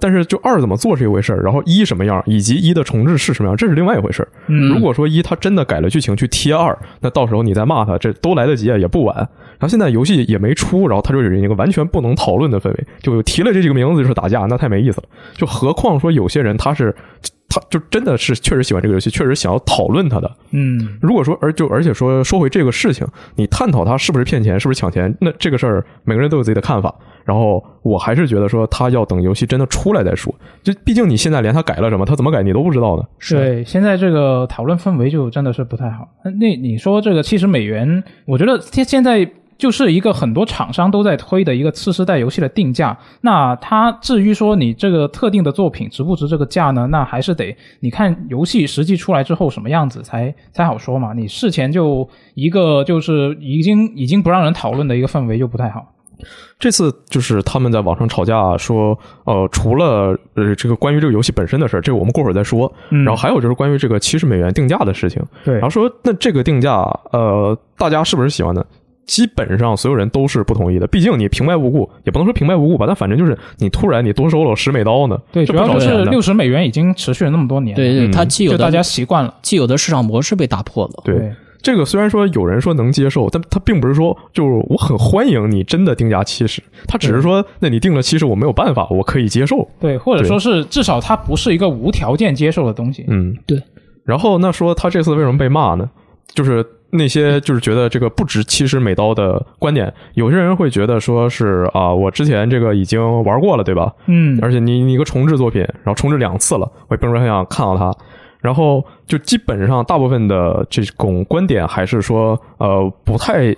[0.00, 9.16] 但是就二怎么做是一回事儿，然后一什么样，以及一的重置是什么样，这是另外一回事如果说一他真的改了剧情去贴二，那到时候你再骂他，这都来得及啊，也不晚。
[9.16, 15.06] 然后现在游戏也没出，然后他就有一个完全不能讨论的氛围，就提了这几个名字就是打架，那太没意思了。
[15.34, 16.92] 就何况说有些人他是，
[17.54, 20.30] 他就真的是确实喜欢这个游戏，确实想要讨论他的。
[20.50, 26.94] 嗯如果说而就而且说说回这个事情，你探讨他是不是骗钱，是不是抢钱，那这个事儿每个人都有自己的看法。
[27.24, 33.04] 然后我还是觉得说他要等游戏真的出来再说，就毕竟你现在连他改了什么，他怎么改你都不知道呢。
[33.30, 36.06] 对，现在这个讨论氛围就真的是不太好。
[36.38, 42.96] 那你说这个七十美元，我觉得现现在就是一个很多厂商都在推的一个次世代游戏的定价。
[43.20, 46.86] 那它至于说你这个特定的作品值不值这个价呢？
[46.88, 51.12] 那还是得你看游戏实际出来之后什么样子才才好说嘛。
[51.12, 55.90] 你事前就一个就是已经已经不让人讨论的一个氛围就不太好。
[56.58, 62.72] 这次就是他们在网上吵架说，呃，除了呃这个关于这个游戏本身的事儿，这个我们过会儿再说。
[62.90, 65.22] 嗯然后还有就是关于这个七十美元定价的事情。
[65.44, 66.74] 对然后说那这个定价，
[67.12, 68.64] 呃，大家是不是喜欢呢？
[69.06, 70.86] 基本上所有人都是不同意的。
[70.86, 79.34] 毕竟你平白无故，也不能说平白无故吧，但反正就是你突然你多收了十美刀呢，对，这主要就是六十美元已经持续了那么多年，对它既有大家习惯了。
[79.42, 81.02] 既有的市场模式被打破了。
[81.04, 81.32] 对。
[81.62, 89.66] 这个虽然说有人说能接受，但他并不是说就是我很欢迎你真的定价七十，他只是说那你定了七十我没有办法，我可以接受。
[89.80, 93.06] 对，或者说是至少它不是一个无条件接受的东西。
[93.08, 93.58] 嗯，对。
[94.04, 95.88] 然后那说他这次为什么被骂呢？
[96.34, 96.62] 就是
[96.96, 103.92] 那些就是觉得这个不值七十美刀的观点，有些人会觉得说是啊，我之前这个已经玩过了，对吧？
[104.06, 107.92] 嗯，而且你你一个重置作品，然后重置两次了，我也并不是很想看到它。
[108.40, 113.52] 然后就基本上大部分的这种观点还是说，呃，不太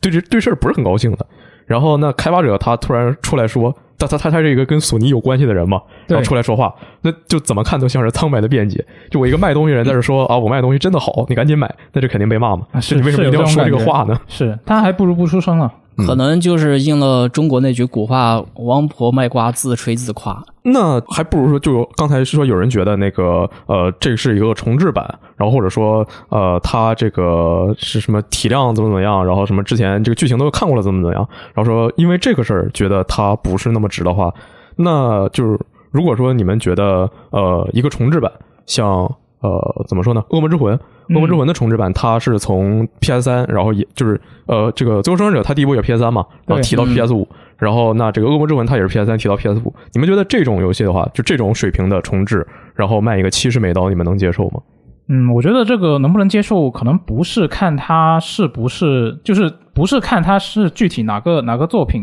[0.00, 1.26] 对这对事儿不是很高兴的。
[1.66, 8.84] 然后那开发者他突然出来说，他他他他是一个跟索尼有关系的人嘛，然后出来说话，那就怎么看都像是苍白的辩解。
[9.10, 12.66] 就我一个卖东西人在这说啊，我卖东西真的好，你赶紧买，那就肯定被骂嘛。
[12.70, 14.18] 啊是你为什么一定要说这个话呢？
[14.28, 15.72] 是他还不如不出声了。
[15.98, 20.40] 嗯可能就是应了中国那句古话：“王婆卖瓜，自吹自夸。
[20.62, 34.32] 那还不如说，就刚才是说有人觉得那个呃，这是一个重置版，然后或者说呃，它这个是什么体量怎么怎么样，然后什么之前这个剧情都看过了怎么怎么样，然后说因为这个事儿觉得它不是那么值的话，
[34.76, 35.58] 那就是
[35.90, 38.30] 如果说你们觉得呃一个重置版
[38.66, 40.76] 像呃怎么说呢，《恶魔之魂》。
[41.14, 54.60] 恶魔之魂的重置版，它是从 PS 三，然后也就是呃，这个最后生还者，它第一部也是 PS 三嘛，然后提到嗯 PS 五、然后那这个恶魔之魂它也是 PS 三提到 PS 五，你们觉得这种游戏的话，就这种水平的重置，然后卖一个七十美刀，你们能接受吗？
[55.08, 62.02] 嗯，我觉得这个能不能接受，可能不是看它是不是，就是不是看它是具体哪个哪个作品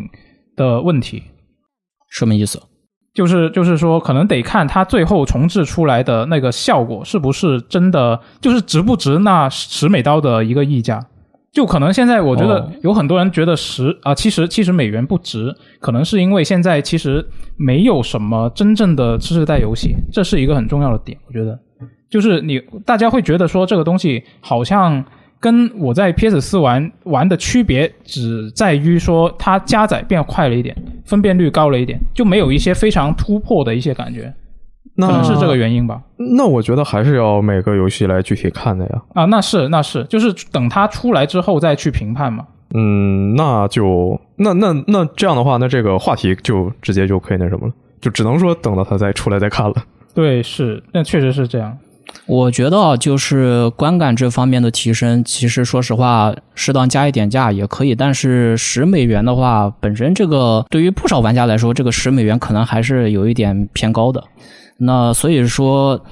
[0.55, 1.21] 的问题，”
[2.09, 2.59] 什么意思？
[3.15, 11.03] 就是就是说，可能得看它最后重置出来的那个效果是不是真的，就是值不值那十美刀的一个溢价。
[11.53, 17.25] 就可能现在我觉得哦有很多人觉得十啊七十七十美元不值，可能是因为现在其实
[17.55, 21.17] 没有什么真正的次世代游戏，这是一个很重要的点。
[21.25, 21.57] 我觉得，
[22.09, 25.01] 就是你大家会觉得说这个东西好像
[25.45, 34.33] 跟我在 PS 四玩玩的区别只在于说它加载变快了一点，分辨率高了一点，就没有一些非常突破的一些感觉，
[34.97, 36.01] 可能是这个原因吧。
[36.17, 39.03] 那我觉得还是要每个游戏来具体看的呀。
[39.13, 42.47] 啊，那是那是，就是等它出来之后再去评判嘛。
[42.73, 49.75] 嗯，那就那那那这样的话，那这个话题就直接就可以那什么了，就只能说等到它再出来再看了。
[50.15, 51.77] 对，是，那确实是这样。
[52.27, 57.93] 我觉得啊，就是观感这方面的提升，其实说实话，适当加一点价也可以。
[57.93, 64.23] 但是十美元的话，本身这个对于不少玩家来说，这个十美元可能还是有一点偏高的。
[64.79, 66.03] 那所以说，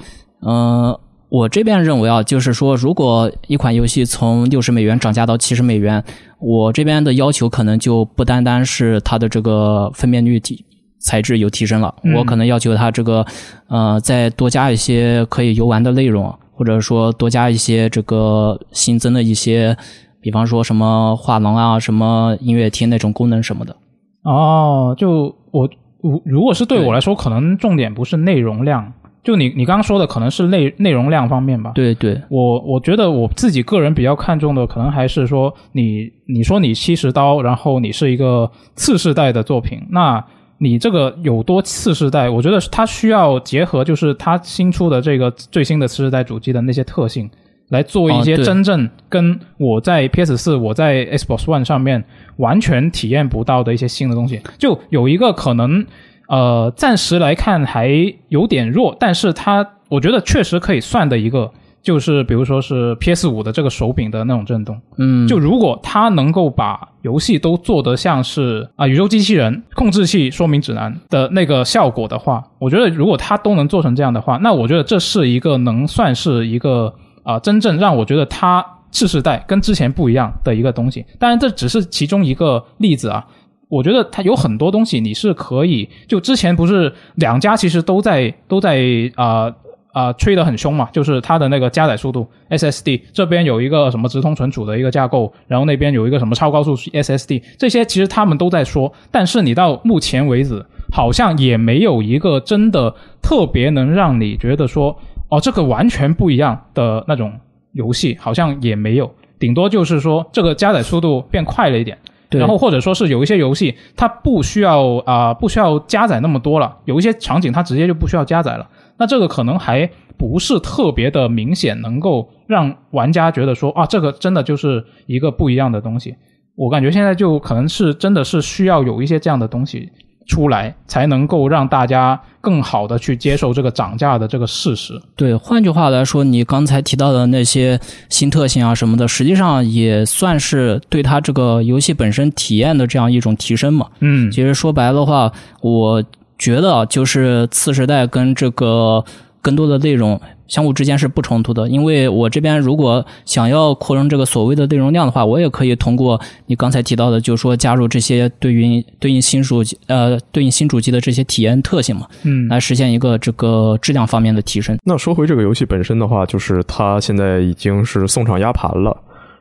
[0.46, 0.96] 嗯、
[1.30, 6.04] 我这边认为啊，就是说，如果一款游戏从六十美元涨价到七十美元，
[6.40, 10.64] 我这边的要求可能就不单单是它的这个分辨率提
[11.04, 13.24] 材质有提升了，嗯我可能要求它这个
[13.68, 19.78] 呃再多加一些可以游玩的内容，或者说多加一些这个新增的一些，
[20.22, 23.76] 比方说什么画廊啊、什么音乐厅那种功能什么的。
[24.24, 25.70] 哦，就我
[26.02, 31.72] 如如果是对对我来说，可能重点不是内容量，就你你刚刚说的可能是内内容量方面吧。
[31.76, 40.24] 对对，我我觉得我自己个人比较看重的，可能还是说你你说你七十刀，然后你是一个次世代的作品，那
[40.58, 42.30] 你这个有多次世代？
[42.30, 47.30] 我觉得它需要结合就是它新出的这个最新的次世代主机的那些特性，
[47.70, 52.04] 来做一些真正跟我在 PS 四、我在 Xbox One 上面
[52.38, 54.42] 完全体验不到的一些新的东西。
[54.58, 55.86] 就有一个可能，
[56.28, 57.90] 呃，暂时来看还
[58.30, 61.52] 有点弱，但是它我觉得确实可以算的一个，
[61.84, 64.80] 就是比如说是 PS 五的这个手柄的那种震动。
[64.98, 76.94] 嗯，就如果它能够把游戏都做得像是啊、宇宙机器人控制器说明指南的那个效果的话，我觉得如果它都能做成这样的话，那我觉得这是一个能算是一个
[77.24, 81.06] 啊、真正让我觉得它次世代跟之前不一样的一个东西。
[81.20, 83.26] 当然，这只是其中一个例子啊。
[83.70, 88.84] 我觉得它有很多东西你是可以，就之前不是两家其实都在都在
[89.16, 89.52] 啊
[89.94, 104.98] 啊、吹得很凶嘛，就是它的那个加载速度 SSD 这边有一个什么直通存储的一个架构，然后那边有一个什么超高速 SSD，这些其实他们都在说，但是你到目前为止好像也没有一个真的特别能让你觉得说
[105.30, 107.32] 哦这个完全不一样的那种
[107.74, 111.96] 游戏，好像也没有，顶多就是说这个加载速度变快了一点。
[112.30, 118.68] 对然后或者说是有一些游戏它不需要啊、不需要加载那么多了，有一些场景它直接就不需要加载了。
[118.98, 126.16] 那这个可能还不是特别的明显，能够让玩家觉得说啊，这个真的就是一个不一样的东西。
[126.56, 129.90] 我感觉现在就可能是真的是需要有一些这样的东西
[130.28, 134.94] 出来，才能够让大家更好的去接受这个涨价的这个事实。
[135.16, 143.88] 对，换句话来说，你刚才提到的那些新特性啊什么的，实际上也算是对它这个游戏本身体验的这样一种提升嘛。
[144.00, 146.04] 嗯，其实说白了的话，我
[146.44, 149.02] 觉得就是次时代跟这个
[149.42, 164.78] 更多的内容相互之间是不冲突的，因为我这边如果想要扩容这个所谓的内容量的话，我也可以通过你刚才提到的，就是说加入这些对于对应新主机呃对应新主机的这些体验特性嘛，嗯，来实现一个这个质量方面的提升。
[164.84, 168.96] 那说回这个游戏本身的话，就是它现在已经是送厂压盘了。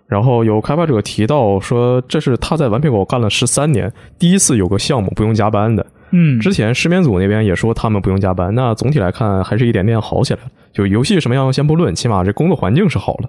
[0.07, 5.85] 然后有开发者提到说，这是他在顽皮狗干了十三年，第一次有个项目不用加班的。
[6.13, 10.51] 嗯，之前失眠组那边也说他们不用加班，那总体来看还是一点点好起来了。
[10.73, 13.29] 就游戏什么样先不论，起码这工作环境是好了。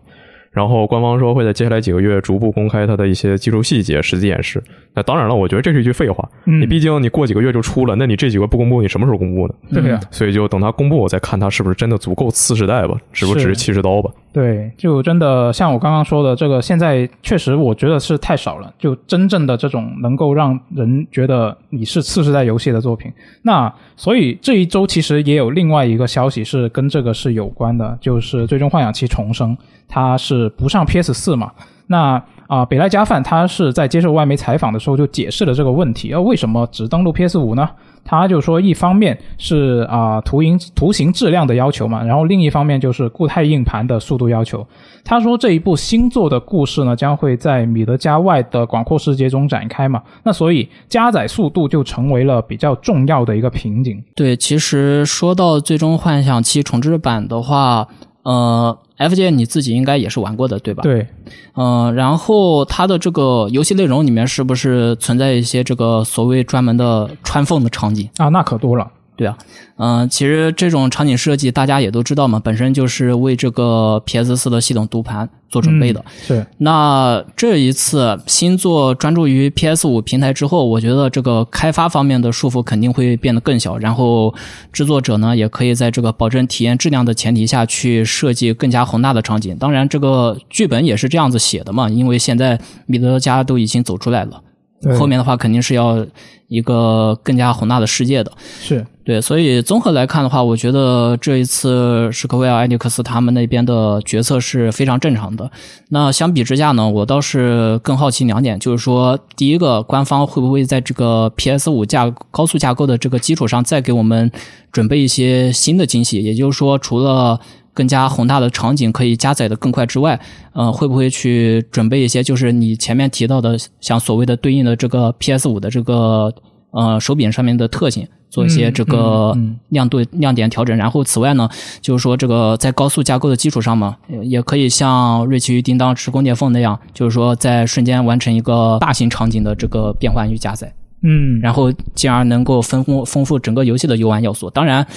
[0.52, 4.64] 然后官方说会在接下来几个月逐步公开它的一些技术细节、实际演示。
[4.94, 6.30] 那当然了，我觉得这是一句废话。
[6.46, 9.54] 嗯你毕竟你过几个月就出了，那你这几个不公布，你什么时候公布呢？
[9.74, 14.12] 对呀、所以就等它公布，我再看它是不是真的足够次世代吧，值不值是七十刀吧。
[14.34, 18.74] 对，就真的像我刚刚说的，这个现在确实我觉得是太少了。
[18.80, 29.56] 就真正的这种能够让人觉得你是次世代游戏的作品，那所以这一周其实也有另外一个消息是跟这个是有关的，就是《最终幻想七重生》，
[29.88, 31.52] 它是不上 PS 四嘛？
[31.86, 37.70] 那啊、北濑加范他是在接受外媒采访的时候就解释了这个问题，啊，为什么只登录 PS 五呢？
[38.06, 44.66] 他就说，一方面是啊、图形图形质量的要求嘛，然后另一方面就是固态硬盘的速度要求。
[45.06, 54.02] 他说这一部新作的故事呢，将会在米德加外的广阔世界中展开嘛，那所以加载速度就成为了比较重要的一个瓶颈。
[54.16, 57.88] 对，其实说到《最终幻想七重置版》的话，
[58.24, 60.82] 呃，F 界你自己应该也是玩过的，对吧？。
[60.82, 61.08] 对，
[61.56, 68.10] 嗯、然后它的这个游戏内容里面是不是存在一些这个所谓专门的穿缝的场景？
[68.18, 68.90] 啊，那可多了。
[69.16, 69.38] 对啊，
[69.78, 76.00] 嗯、其实这种场景设计大家也都知道嘛，本身就是为这个 PS 四的系统读盘做准备的。
[76.00, 84.34] 嗯是，那这一次新作专注于 PS 五平台之后，我觉得这个开发方面的束缚肯定会变得更小，然后
[84.72, 89.56] 制作者呢也可以在这个保证体验质量的前提下去设计更加宏大的场景。
[89.58, 94.42] 当然，这个剧本也是这样子写的嘛，因为现在米德加都已经走出来了，
[94.82, 96.04] 对后面的话肯定是要
[96.48, 98.32] 一个更加宏大的世界的。
[98.60, 105.52] 是，对，所以综合来看的话，我觉得这一次史克威尔艾尼克斯他们那边的决策是非常正常的。
[105.90, 114.32] 那相比之下呢，我倒是更好奇两点，就是说，第一个，官方会不会在这个 PS 五架高速架构的这个基础上，再给我们
[114.72, 116.24] 准备一些新的惊喜？
[116.24, 117.38] 也就是说，除了
[117.74, 120.18] 更加宏大的场景可以加载的更快之外，
[120.54, 126.34] 呃，会不会去准备一些就是你前面提到的，像所谓的对应的这个 PS 五的这个
[126.72, 129.38] 呃手柄上面的特性，做一些这个
[129.70, 130.76] 亮度、亮点调整。
[130.76, 131.48] 然后此外呢，
[131.82, 140.74] 就是说这个在高速架构的基础上嘛，呃也可以像瑞奇与叮当、时空裂缝那样，就是说在瞬间完成一个大型场景的这个变换与加载。
[141.04, 144.50] 嗯，然后进而能够丰富丰富整个游戏的游玩要素。
[144.50, 144.88] 当然，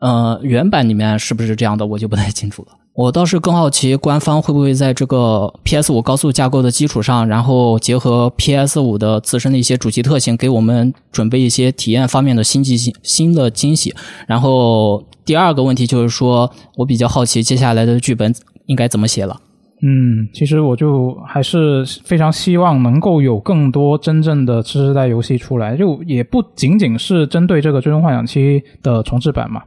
[0.00, 2.72] 呃，原版里面是不是这样的，我就不太清楚了。
[2.96, 13.92] 我倒是更好奇，官方会不会在这个 PS 五高速架构的基础上，然后结合 PS 五的自身的一些主机特性，给我们准备一些体验方面的新惊、新的惊喜。
[14.28, 18.32] 然后第二个问题就是说，我比较好奇接下来的剧本
[18.66, 19.40] 应该怎么写了。
[19.82, 29.60] 嗯，其实我就还是非常希望能够有更多真正的次世代游戏出来，就也不仅仅是针对这个《最终幻想七》的重置版嘛。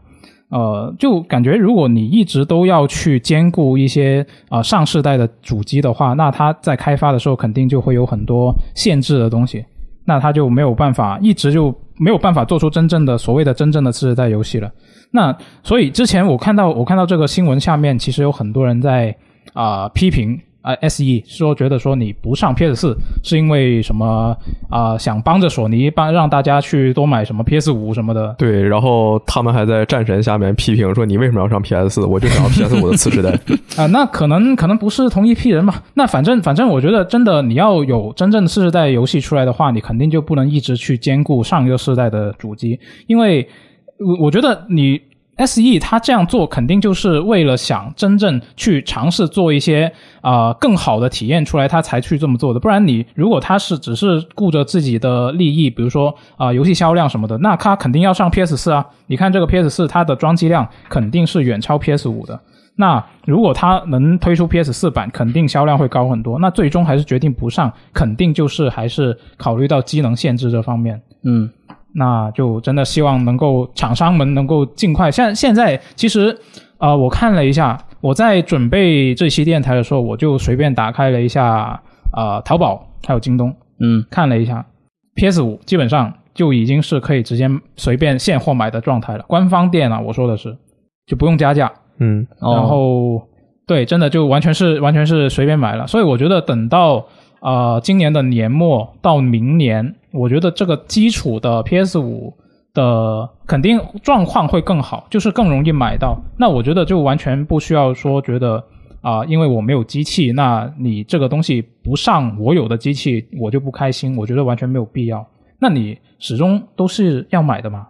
[0.49, 9.65] 呃，就感觉如果你一直都要去兼顾一些啊、上世代的主机的话，那它在开发的时候肯定就会有很多限制的东西，
[10.05, 14.71] 那它就没有办法一直就没有办法做出真正的所谓的真正的次世代游戏了。
[15.11, 19.15] 那所以之前我看到我看到这个新闻下面，其实有很多人在
[19.53, 24.35] 啊、批评啊、SE 说觉得说你不上 PS 四是因为什么
[24.69, 28.35] 啊、想帮着索尼帮让大家去多买什么 PS 五什么的。
[28.37, 32.05] 对，然后他们还在战神下面批评说你为什么要上 PS 四？
[32.05, 33.31] 我就想要 PS 五的次世代。
[33.81, 35.73] 啊、那可能可能不是同一批人嘛。
[35.93, 43.47] 那反正反正，我觉得真的你要有真正的次世代游戏出来的话，你肯定就不能一直去兼顾上一个世代的主机，因为
[43.99, 44.99] 我我觉得你
[45.37, 52.59] S E 它这样做肯定就是为了想真正去尝试做一些啊、更好的体验出来，他才去这么做的。
[52.59, 58.85] 不然你如果他是只是顾着自己的利益，比如说啊、游戏销量什么的，那他肯定要上 PS 四啊。
[59.05, 62.39] 你看这个 PS 四它的装机量肯定是远超 PS 五的。
[62.79, 66.37] 那如果它能推出 PS 四版，肯定销量会高很多。
[66.37, 71.01] 那最终还是决定不上，肯定就是还是考虑到机能限制这方面。
[71.23, 71.49] 嗯
[71.97, 75.09] 那就真的希望能够厂商们能够尽快。
[75.09, 76.37] 现现在其实，
[76.77, 81.81] 呃，我看了一下，我在准备这期电台的时候，我就随便打开了一下，
[82.15, 84.63] 呃，淘宝还有京东嗯看了一下
[85.15, 89.25] ，PS 五基本上就已经是可以直接随便现货买的状态了。
[89.27, 90.55] 官方店啊，我说的是
[91.07, 93.27] 就不用加价，嗯，哦然后
[93.65, 95.87] 对，真的就完全是完全是随便买了。
[95.87, 97.07] 所以我觉得等到
[97.41, 102.33] 呃今年的年末到明年，我觉得这个基础的 PS 五
[102.73, 106.19] 的肯定状况会更好，就是更容易买到。
[106.37, 108.63] 那我觉得就完全不需要说觉得
[108.99, 114.17] 啊、因为我没有机器，那你这个东西不上我有的机器，我就不开心。
[114.17, 115.25] 我觉得完全没有必要。
[115.59, 117.87] 那你始终都是要买的嘛，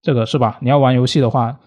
[0.00, 0.58] 这个是吧？
[0.60, 1.58] 你要玩游戏的话，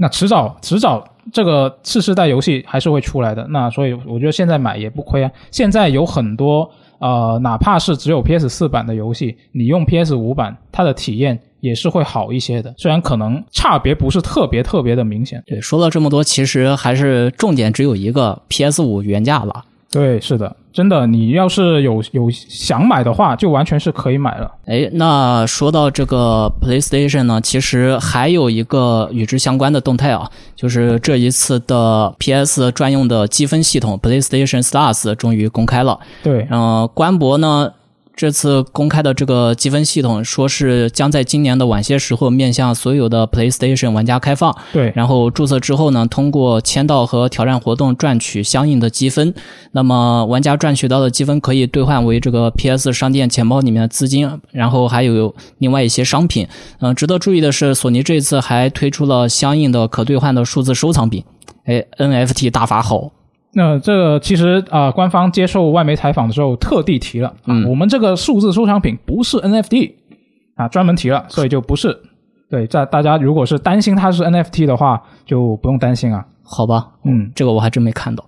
[0.00, 3.46] 那迟早迟早这个次世代游戏还是会出来的。
[3.48, 5.30] 那所以我觉得现在买也不亏啊。
[5.50, 6.70] 现在有很多
[7.04, 12.74] 呃，哪怕是只有 PS 四版的游戏，你用 PS 五版，它的体验也是会好一些的。
[12.78, 15.42] 虽然可能差别不是特别特别的明显。
[15.46, 19.66] 对，说了这么多，其实还是重点只有一个，PS 五原价了。
[19.94, 24.50] 对，是的，真的，你要是有有想买的话，就完全是可以买了。
[24.66, 36.00] 哎，那说到这个 PlayStation 呢，其实还有一个与之相关的动态啊，就是这一次的 PS 专用的积分系统 PlayStation Stars 终于公开了。
[36.24, 37.70] 对，呃，官博呢
[38.16, 44.56] 这次公开的这个积分系统，说是将在今年的晚些时候面向所有的 PlayStation 玩家开放。
[44.72, 49.34] 对，然后注册之后呢，通过签到和挑战活动赚取相应的积分。
[49.72, 56.46] 那么玩家赚取到的积分可以兑换为这个 PS 商店钱包里面的资金，然后还有另外一些商品。
[56.78, 61.24] 嗯、值得注意的是，索尼这次还推出了相应的可兑换的数字收藏品。
[61.64, 63.10] 哎，NFT 大法好。
[63.54, 69.92] 那这个其实啊、呃官方接受外媒采访的时候特地提了，啊嗯我们这个数字收藏品不是 NFT
[70.56, 71.96] 啊，专门提了，所以就不是。
[72.50, 76.24] 对，在大家如果是担心它是 NFT 的话，就不用担心啊。
[76.42, 78.24] 好吧，嗯，这个我还真没看到。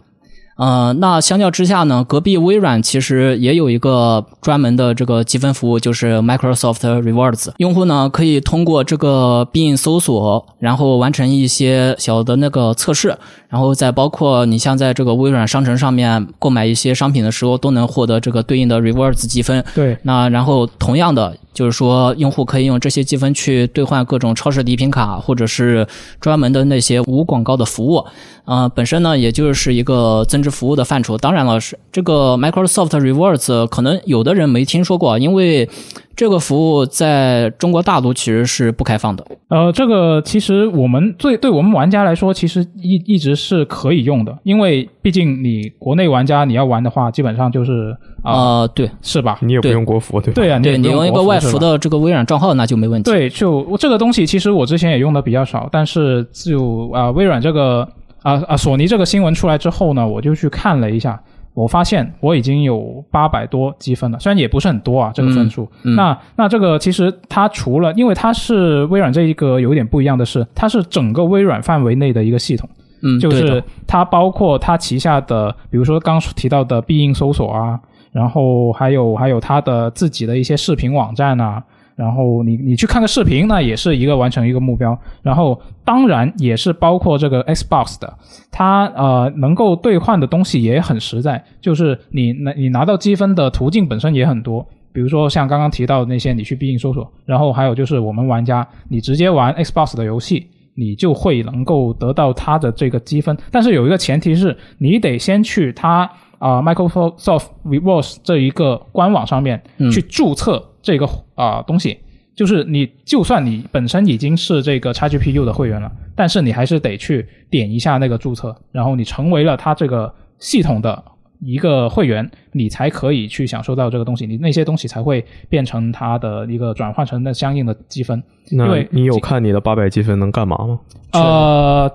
[0.56, 7.50] 呃，那相较之下呢，隔壁微软其实也有一个专门的这个积分服务，就是 Microsoft Rewards。
[7.58, 13.16] 用户呢可以通过这个必应搜索，然后完成一些小的那个测试，
[13.48, 19.62] 然后再包括你像在这个微软商城上面购买一些商品的时候，都能获得这个对应的 Rewards 积分。
[19.74, 25.88] 对，那然后同样的，就是说用户可以用这些积分去兑换各种超市礼品卡，或者是
[26.20, 28.04] 专门的那些无广告的服务。
[28.44, 31.16] 呃，本身呢，也就是一个增值服务的范畴。
[31.16, 35.68] 当然了，是这个 Microsoft Rewards，可能有的人没听说过，因为
[36.16, 39.24] 这个服务在中国大陆其实是不开放的。
[39.48, 49.38] 呃，这个其实我们对对我们玩家来说，其实一一直是可以用的，因为毕竟你国内玩家你要玩的话，基本上就是啊、呃，对是吧？
[49.42, 50.34] 你也不用国服，对吧？
[50.34, 53.10] 对啊，对，你用一个外服的这个微软账号，那就没问题。
[53.10, 57.86] 对，就这个东西，其实我之前也用的比较少，但是就啊、微软这个
[58.22, 61.20] 啊啊索尼这个新闻出来之后呢，我就去看了一下，
[61.56, 65.66] 我发现我已经有八百多积分了，虽然也不是很多啊，这个分数。
[65.84, 72.68] 嗯那那这个其实它除了，因为它是微软这一个有点不一样的是，它是整个微软范围内的一个系统。
[73.02, 77.80] 嗯，就是它包括它旗下的，比如说刚提到的必应搜索啊，
[78.12, 81.62] 然后还有还有它的自己的一些视频网站啊，
[81.96, 84.96] 然后你你去看个视频，那也是一个完成一个目标。
[85.22, 88.18] 然后当然也是包括这个 Xbox 的，
[88.50, 94.64] 它呃能够兑换的东西也很实在，就是你拿你拿到积分的途径本身也很多。
[94.92, 103.36] 比如说像刚刚提到的那些，你去必应搜索，然后还有就是我们玩家，你直接玩 Xbox 的游戏，你就会能够得到它的这个积分。
[103.50, 111.98] 但是有一个前提是，你得先去它啊、Microsoft Rewards 这一个官网上面嗯去注册这个啊、东西。
[112.36, 121.02] 就是你，就算你本身已经是这个 XGPU 的会员了，但是你还是得去点一下那个注册，然后你成为了它这个系统的
[121.40, 128.22] 一个会员，你才可以去享受到这个东西，你那些东西才会变成它的一个转换成那相应的积分。
[128.50, 130.78] 因那为你有看你的八百积分能干嘛吗？
[131.12, 131.90] 呃，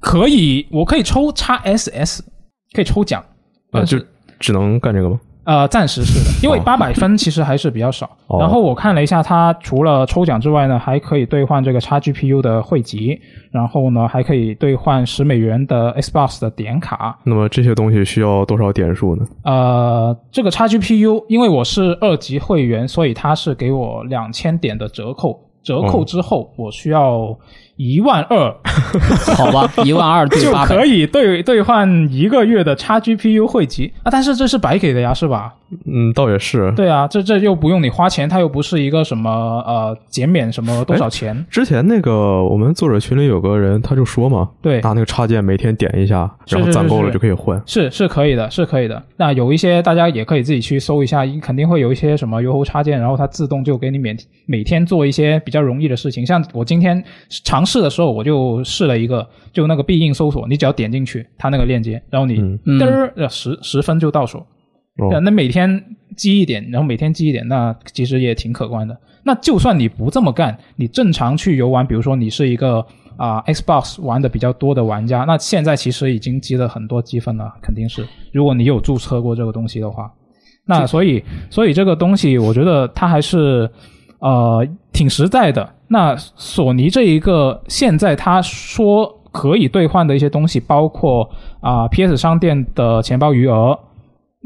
[0.00, 2.20] 可以，我可以抽 x SS，
[2.72, 3.24] 可以抽奖，
[3.70, 3.96] 啊，就
[4.40, 5.20] 只能干这个吗？
[5.44, 8.06] 呃，暂时是的，因为哦八百分其实还是比较少。
[8.26, 13.20] 哦然后我看了一下，它除了抽奖之外呢，还可以兑换这个 XGPU 的汇集，
[13.50, 17.18] 然后呢还可以兑换十美元的 Xbox 的点卡。
[17.24, 19.24] 那么这些东西需要多少点数呢？
[19.44, 25.38] 呃，这个 XGPU 因为我是二级会员，所以它是给我两千点的折扣。
[25.62, 27.34] 折扣之后，我需要
[27.76, 28.54] 一万二。
[29.36, 33.92] 好吧，一万二对就可，以兑兑换一个月的 XGPU 汇集。
[34.02, 35.54] 啊，但是这是白给的呀，是吧？
[35.86, 36.72] 嗯，倒也是。
[36.76, 39.30] 对啊，这这又不用你花钱，它又不是一个什么
[39.66, 47.60] 呃减免什么多少钱，之前那个我们作者群里有个人，他就说嘛，对拿那个插件每天点一下，然后攒够了就可以换。
[47.66, 49.02] 是是可以的，是可以的。
[49.16, 54.16] 那有一些大家也可以自己去搜一下，肯定会有一些什么油猴插件，然后它自动就给你免
[54.46, 56.24] 每天做一些比较容易的事情。
[56.24, 57.02] 像我今天
[57.44, 64.44] 尝试的时候，我就试了一个，就那个必应搜索，你只要点进去它那个链接，然后你嘚儿呃十十分就到手。
[64.98, 65.84] 哦那每天
[66.16, 68.96] 积一点，然后每天积一点，那其实也挺可观的。
[69.24, 72.84] 那就算你不这么干，你正常去游玩，比如说你是一个
[73.16, 78.06] 啊、Xbox 玩的比较多的玩家，那现在其实已经积了很多积分了，肯定是。
[78.32, 80.12] 如果你有注册过这个东西的话，
[80.66, 83.68] 那所以所以这个东西，我觉得它还是
[84.20, 85.68] 呃挺实在的。
[85.88, 91.28] 那索尼这一个现在他说可以兑换的一些东西，包括
[91.60, 93.76] 啊、PS 商店的钱包余额。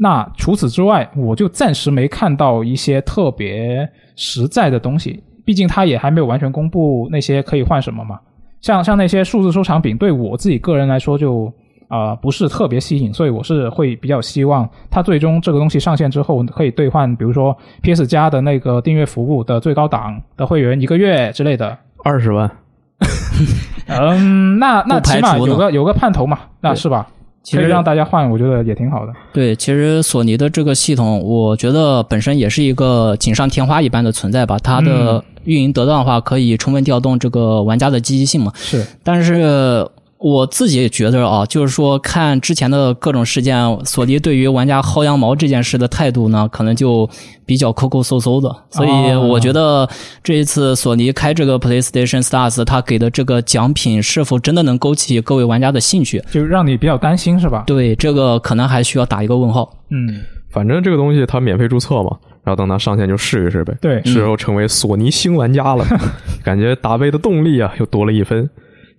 [0.01, 5.21] 那除此之外，我就暂时没看到一些特别实在的东西。
[5.43, 8.17] 毕竟它也还没有完全公布那些可以换什么嘛。
[8.61, 11.51] 像像那些数字收藏品，对我自己个人来说就
[11.87, 21.77] 啊、呃不是特别吸引，所以我是会比较希望它最终这个东西上线之后可以兑换，比如说 PS 加的那个订阅服务的最高档的会员一个月之类的。
[22.03, 22.49] 二十万，
[23.87, 27.07] 嗯，那那起码有个有个盼头嘛，那是吧？
[27.41, 29.13] 其实让大家换，我觉得也挺好的。
[29.33, 34.57] 对，其实索尼的这个系统，我觉得本身也是一个锦上添花一般的存在吧。
[34.59, 38.51] 它的运营得当的话，可以充分调动这个玩家的积极性嘛。
[38.55, 39.87] 是，但是
[40.19, 43.55] 我自己也觉得啊，就是说看之前的各种事件，
[43.85, 47.09] 索尼对于玩家薅羊毛这件事的态度呢，可能就
[47.45, 48.53] 比较抠抠搜搜的。
[48.69, 49.89] 所以哦我觉得
[50.21, 56.21] 这一次索尼开这个 PlayStation Stars，它给的这个奖品是否真的能勾起各位玩家的兴趣？
[56.29, 57.63] 就让你比较担心是吧？
[57.65, 59.71] 对这个可能还需要打一个问号。
[59.89, 63.73] 嗯，反正这个东西它免费注册嘛，然后等它上线就试一试呗。
[63.79, 65.85] 对，之后成为索尼新玩家了，
[66.43, 68.49] 感觉打杯的动力啊又多了一分。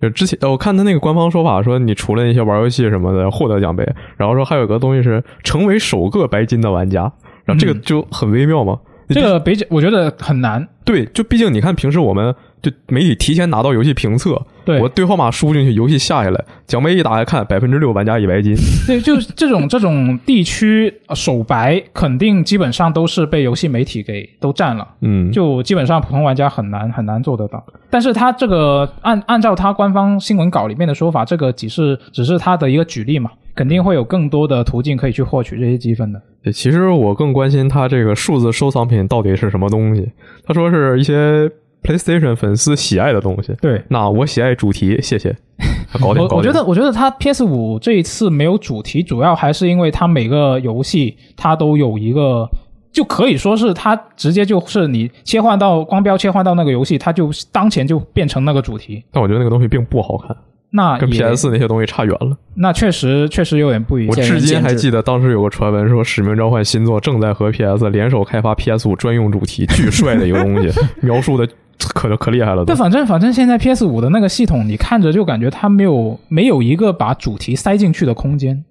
[0.01, 3.87] 就之前呃我看他那个官方说法说，你除了那些玩游戏什么的获得奖杯，
[4.17, 7.01] 然后说还有个东西是成为首个白金的玩家，
[7.45, 8.79] 然后这个嗯就很微妙嘛。
[9.09, 10.67] 这个比较我觉得很难。
[10.85, 18.55] 对，就毕竟你看平时我们就媒体提前拿到游戏评测，对我对号码输进去，游戏下下来，奖杯一打开看，百分之六玩家一白金。
[18.85, 24.87] 对，就这种这种地区呃首白，肯定基本上都是被游戏媒体给都占了。
[25.01, 27.65] 嗯，就基本上普通玩家很难很难做得到。
[27.89, 36.21] 但是他这个按按照他官方新闻稿里面的说法，这个只是只是他的一个举例嘛，肯定会有更多的途径可以去获取这些积分的。
[36.43, 40.09] 对，其实我更关心他这个数字收藏品到底是什么东西。
[40.45, 41.49] 他说是一些
[41.83, 43.53] PlayStation 粉丝喜爱的东西。
[43.61, 45.35] 对，那我喜爱主题，谢谢。
[46.01, 46.29] 搞点，搞点。
[46.29, 52.49] 我我觉得，我觉得它 PS 五这一次没有主题，主要还是因为它每个游戏它都有一个，
[52.91, 59.03] 就可以说是它直接就是你切换到光标切换到那个游戏，它就当前就变成那个主题。
[59.11, 60.35] 但我觉得那个东西并不好看，
[60.71, 62.37] 那跟 PS 那些东西差远了。
[62.55, 64.09] 那确实确实有点不一样。
[64.09, 70.69] 我至今还记得当时有个传闻说，《使命召唤》新作正在和 PS 联手开发 PS 五专用主题，巨帅的一个东西，
[71.05, 71.47] 描述的
[71.89, 72.75] 可可厉害了都对，。
[72.75, 78.63] 反正反正现在 PS 五的那个系统，你看着就感觉它没有没有一个把主题塞进去的空间，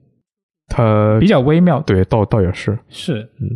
[0.69, 1.81] 它比较微妙。
[1.81, 2.79] 对，倒倒也是。
[2.89, 3.49] 是嗯，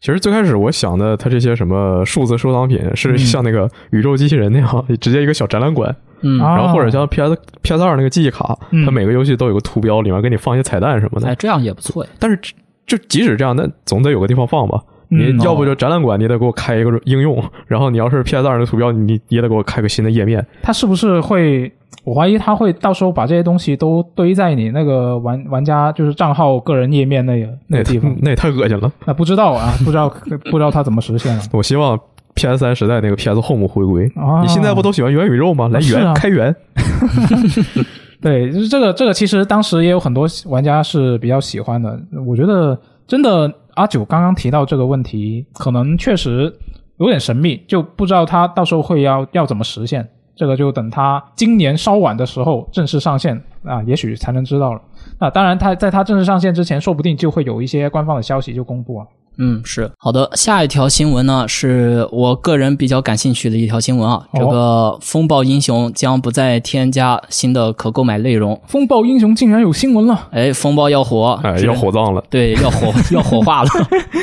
[0.00, 11.34] 其实最开始我想的，它这些什么数字收藏品是嗯像那个宇宙机器人那样， 直接一个小展览馆，嗯，啊然后或者像 PS PS 二那个记忆卡，嗯它每个游戏都有个图标，里面给你放一些彩蛋什么的哎，。
[11.34, 12.10] 这样也不错呀。
[12.18, 12.38] 但是
[12.86, 14.80] 就即使这样，那总得有个地方放吧。
[15.08, 20.44] 你嗯要不就展览馆，你得给我开一个应用，然后你要是 PS 二的图标，你也得给我开个新的页面。
[20.62, 21.72] 它是不是会？
[22.04, 28.14] 我怀疑它会到时候把这些东西都堆在你那个玩玩家就是账号个人页面那个那个地方。
[28.20, 28.92] 那也太恶心了。
[29.04, 30.08] 那不知道啊，不知道
[30.50, 31.42] 不知道它怎么实现了。
[31.52, 31.98] 我希望
[32.34, 34.06] PS 三时代那个 PS Home 回归。
[34.14, 35.66] 啊你现在不都喜欢元宇宙吗？
[35.68, 36.54] 来元啊开源。
[38.22, 41.98] 对，就是这个这个，其实当时也有很多玩家是比较喜欢的。
[42.24, 42.78] 我觉得
[43.08, 46.52] 真的阿九刚刚提到这个问题，可能确实
[46.98, 50.06] 有点神秘，就不知道他到时候会要要怎么实现。
[50.34, 54.82] 这个就等他今年稍晚的时候正式上线啊，也许才能知道了。
[55.18, 59.06] 那当然，他在他正式上线之前，说不定就会有一些官方的消息就公布啊。
[59.38, 60.30] 嗯，是好的。
[60.34, 64.26] 下一条新闻呢，是我个人比较感兴趣的一条新闻啊。
[64.32, 68.60] 哦这个风暴英雄将不再添加新的可购买内容。
[68.66, 72.22] 风暴英雄竟然有新闻了，哎，风暴要火，哎，要火葬了。
[72.30, 73.68] 对，要火 要火化了。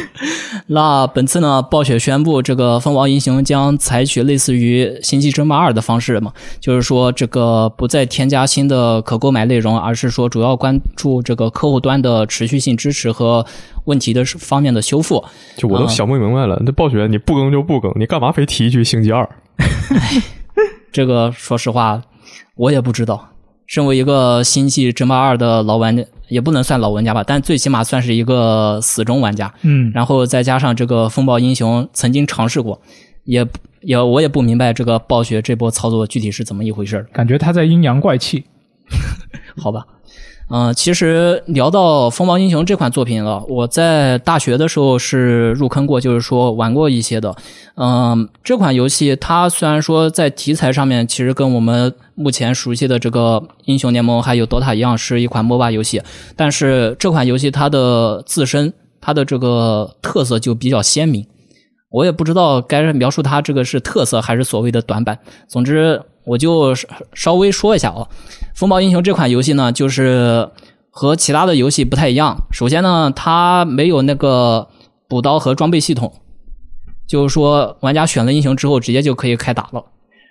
[0.67, 13.45] 那本次呢，暴雪宣布这个风暴英雄将采取类似于《星际争霸二》的方式嘛，就是说这个不再添加新的可购买内容，而是说主要关注这个客户端的持续性支持和
[13.85, 15.23] 问题的方面的修复。
[15.57, 19.27] 就我都想不明白了，那暴雪你不更就不更，你干嘛非提一句星际二？
[20.91, 22.01] 这个说实话，
[22.55, 23.29] 我也不知道。
[23.65, 29.51] 身为一个《星际争霸二》的老玩家，也不能算老玩家吧，但最起码算是一个死忠玩家。
[29.61, 32.79] 嗯，然后再加上这个风暴英雄曾经尝试过，
[33.23, 33.47] 也
[33.81, 37.07] 也我也不明白这个暴雪这波操作具体是怎么一回事儿。
[37.13, 38.43] 感觉他在阴阳怪气。
[39.57, 39.85] 好吧，
[40.49, 47.35] 嗯、其实聊到《风暴英雄》这款作品了，我在大学的时候是入坑过，就是说玩过一些的。
[47.75, 56.01] 嗯、这款游戏它虽然说在题材上面其实跟我们目前熟悉的这个英雄联盟还有 DOTA 一样，是一款 MOBA 游戏，
[56.35, 58.71] 但是这款游戏它的自身
[59.01, 61.25] 它的这个特色就比较鲜明。
[61.89, 65.17] 我也不知道该描述它这个是特色还是所谓的短板。
[65.47, 66.73] 总之，我就
[67.13, 68.07] 稍微说一下哦。
[68.53, 70.49] 《风暴英雄》这款游戏呢，就是
[70.89, 72.37] 和其他的游戏不太一样。
[72.51, 74.67] 首先呢，它没有那个
[75.07, 76.13] 补刀和装备系统，
[77.07, 79.83] 就是说玩家选了英雄之后直接就可以开打了。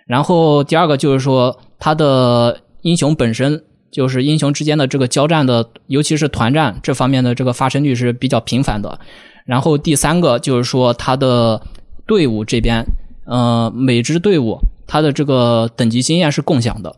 [0.07, 8.99] 然后第二个就是说，它的英雄本身就是英雄之间的这个交战的，尤其是团战这方面的这个发生率是比较频繁的。
[9.45, 11.61] 然后第三个就是说，它的
[12.07, 12.85] 队伍这边，
[13.27, 14.59] 呃，每支队伍
[14.93, 16.97] 它的这个等级经验是共享的，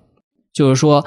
[0.53, 1.07] 就是说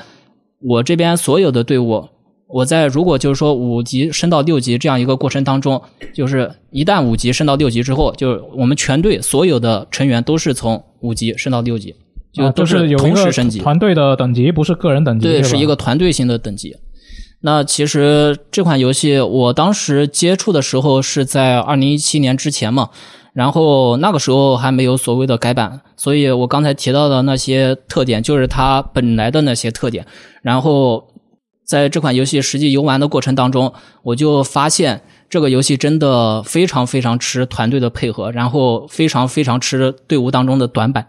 [0.62, 2.08] 我这边所有的队伍，
[2.48, 5.82] 我在如果就是说五级升到六级这样一个过程当中，
[6.14, 11.94] 就是一旦五级升到六级之后，就是我们全队所有的成员都是从五级升到六级，
[12.32, 13.60] 就啊都是同时升级。
[13.60, 15.28] 团队的等级，不是个人等级。
[15.28, 16.78] 对，是一个团队性的等级。
[17.42, 22.92] 那其实这款游戏我当时接触的时候是在二零一七年之前嘛，
[23.38, 30.08] 然后那个时候还没有所谓的改版，所以我刚才提到的那些特点就是它本来的那些特点。
[30.42, 31.08] 然后
[31.64, 33.72] 在这款游戏实际游玩的过程当中，
[34.02, 41.06] 我就发现这个游戏真的非常非常吃团队的配合，然后非常非常吃队伍当中的短板。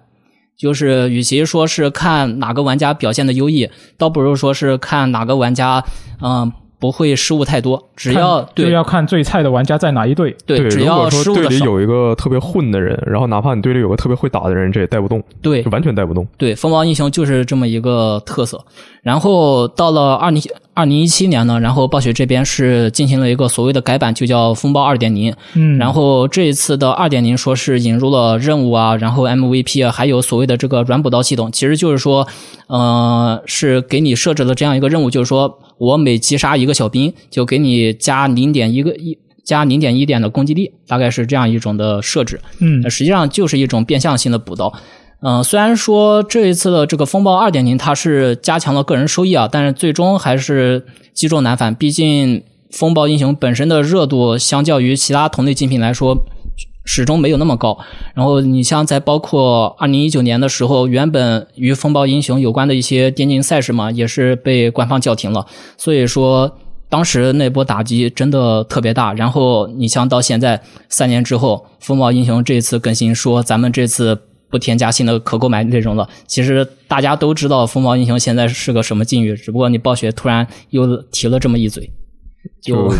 [0.58, 5.82] 就是与其说是看哪个玩家表现的优异，倒不如说是看哪个玩家，
[6.20, 7.88] 嗯、不会失误太多。
[7.96, 10.36] 只要就对要看最菜的玩家在哪一队。
[10.46, 16.26] 对，只如要果说队失误的少，里有一个特别混的人，然后哪怕你队里有个特别会打的人，这也带不动，对就完全带不动。
[16.36, 18.64] 对，风暴英雄就是这么一个特色。
[19.02, 20.42] 然后到了二零
[20.78, 25.34] 二零一七年呢，然后暴雪这边是进行了一个所谓的改版，就叫风暴二点零。
[25.54, 32.28] 嗯，然后这一次的二点零说是引入了任务啊，然后 MVP 啊，还有所谓的这个软补刀系统，其实就是说，
[32.68, 42.40] 呃，是给你设置了这样一个任务，就是说我每击杀一个小兵，就给你加零点一个一加零点一点的攻击力，大概是这样一种的设置。
[42.60, 44.72] 嗯那实际上就是一种变相性的补刀。
[45.20, 51.74] 嗯、虽然说这一次的这个风暴二点零它是加强了个人收益啊，但是最终还是积重难返。
[51.74, 56.24] 毕竟风暴英雄本身的热度相较于其他同类竞品来说，
[56.84, 57.78] 始终没有那么高。
[58.14, 65.46] 然后你像在包括二零一九年的时候，原本与风暴英雄有关的一些电竞赛事嘛，也是被官方叫停了。
[65.76, 66.56] 所以说。
[66.90, 74.18] 当时那波打击真的特别大，然后你像到现在三年之后，风暴英雄这次更新说咱们这次
[74.50, 76.08] 不添加新的可购买内容了。
[76.26, 81.90] 其实大家都知道风暴英雄现在是个什么境遇，只不过你暴雪突然又提了这么一嘴，
[82.60, 82.94] 就就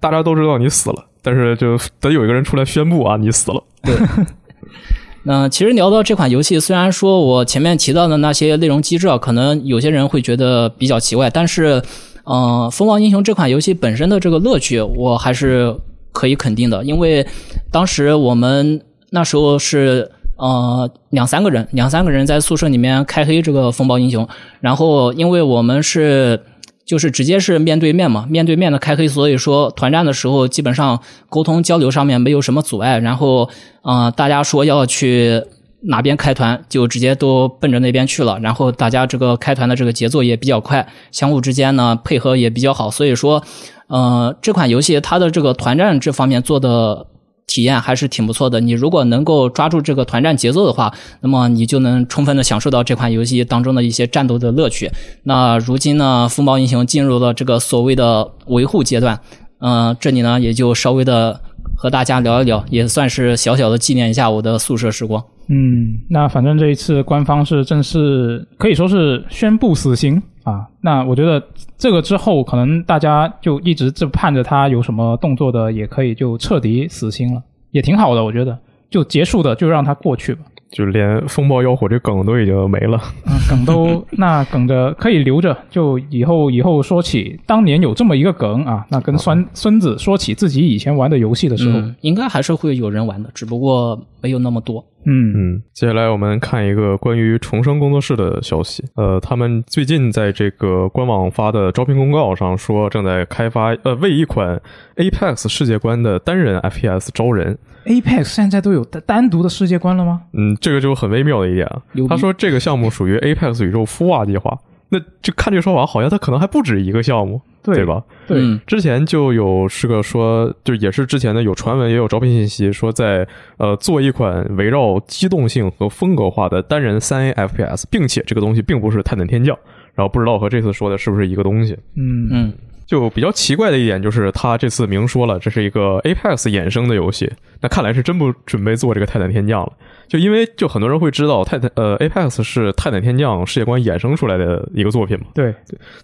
[0.00, 3.62] 大家都知道你死了，但是就得有一个人出来宣布啊，你死了。
[3.82, 3.94] 对
[5.24, 11.80] 那其实聊到这款游戏，虽然说我前面提到的那些内容机制啊，可能有些人会觉得比较奇怪，但是，
[12.24, 15.72] 呃，《风暴英雄》这款游戏本身的这个乐趣，我还是
[16.10, 17.24] 可以肯定的，因为
[17.70, 24.28] 当时我们那时候是呃两三个人，两三个人在宿舍里面开黑这个风暴英雄，
[24.60, 26.40] 然后因为我们是。
[26.84, 32.98] 就是直接是面对面嘛，面对面的开黑，所以说团战的时候基本上沟通交流上面没有什么阻碍。
[32.98, 33.48] 然后，
[33.82, 35.40] 呃，大家说要去
[35.82, 38.36] 哪边开团，就直接都奔着那边去了。
[38.40, 42.90] 然后大家这个开团的这个节奏也比较快，相互之间呢配合也比较好。
[42.90, 43.42] 所以说，
[43.86, 47.06] 呃，这款游戏它的这个团战这方面做的
[47.52, 48.58] 体验还是挺不错的。
[48.60, 50.90] 你如果能够抓住这个团战节奏的话，
[51.20, 54.90] 那么你就能充分的享受到这款游戏当中的一些战斗的乐趣。
[55.24, 59.20] 那如今呢，风暴英雄进入了这个所谓的维护阶段，
[59.60, 61.38] 嗯、这里呢也就稍微的
[61.76, 65.22] 和大家聊一聊，也算是小小的纪念一下我的宿舍时光。
[65.48, 70.66] 嗯，那反正这一次官方是正式可以说是宣布死刑啊。
[70.80, 71.42] 那我觉得
[71.76, 78.24] 这个之后，可能大家就一直就盼着他有什么动作的，也可以就彻底死心了，也挺好的。
[78.24, 78.58] 我觉得
[78.90, 80.42] 就结束的就让它过去吧。
[80.70, 94.82] 就连风暴妖火这梗都已经没了，嗯，梗都那梗着可以留着，就以后以后说起当年有这么一个梗啊，那跟孙孙子说起自己以前玩的游戏的时候，嗯，应该还是会有人玩的，只不过没有那么多。
[95.04, 98.84] 嗯嗯，接下来我们看一个关于重生工作室的消息。
[98.94, 104.60] 呃，他们最近在这个官网发的招聘公告上说，正在开发呃为一款
[104.96, 107.58] Apex 世界观的单人 FPS 招人。
[107.84, 110.22] Apex 现在都有单单独的世界观了吗？
[110.34, 114.56] 嗯，这个就很微妙的一点啊他说这个项目属于 Apex 宇宙孵化计划。
[114.94, 118.04] 那就看这个说法，好像它可能还不止一个项目，对对吧？
[118.28, 123.26] 对，嗯之前就有是个说，就也是之前的有传闻，也有招聘信息说在
[123.56, 129.56] 呃做一款围绕机动性和风格化的单人三 A FPS，并且这个东西并不是泰坦天降，
[129.94, 131.72] 然后不知道和这次说的是不是一个东西。
[131.96, 132.52] 嗯嗯
[132.84, 137.32] 就比较奇怪的一点就是，他这次明说了这是一个 Apex 衍生的游戏，
[137.62, 139.72] 那看来是真不准备做这个泰坦天降了。
[140.12, 145.54] 就因为就很多人会知道泰坦呃 Apex 是泰坦天降世界观衍生出来的一个作品嘛，对，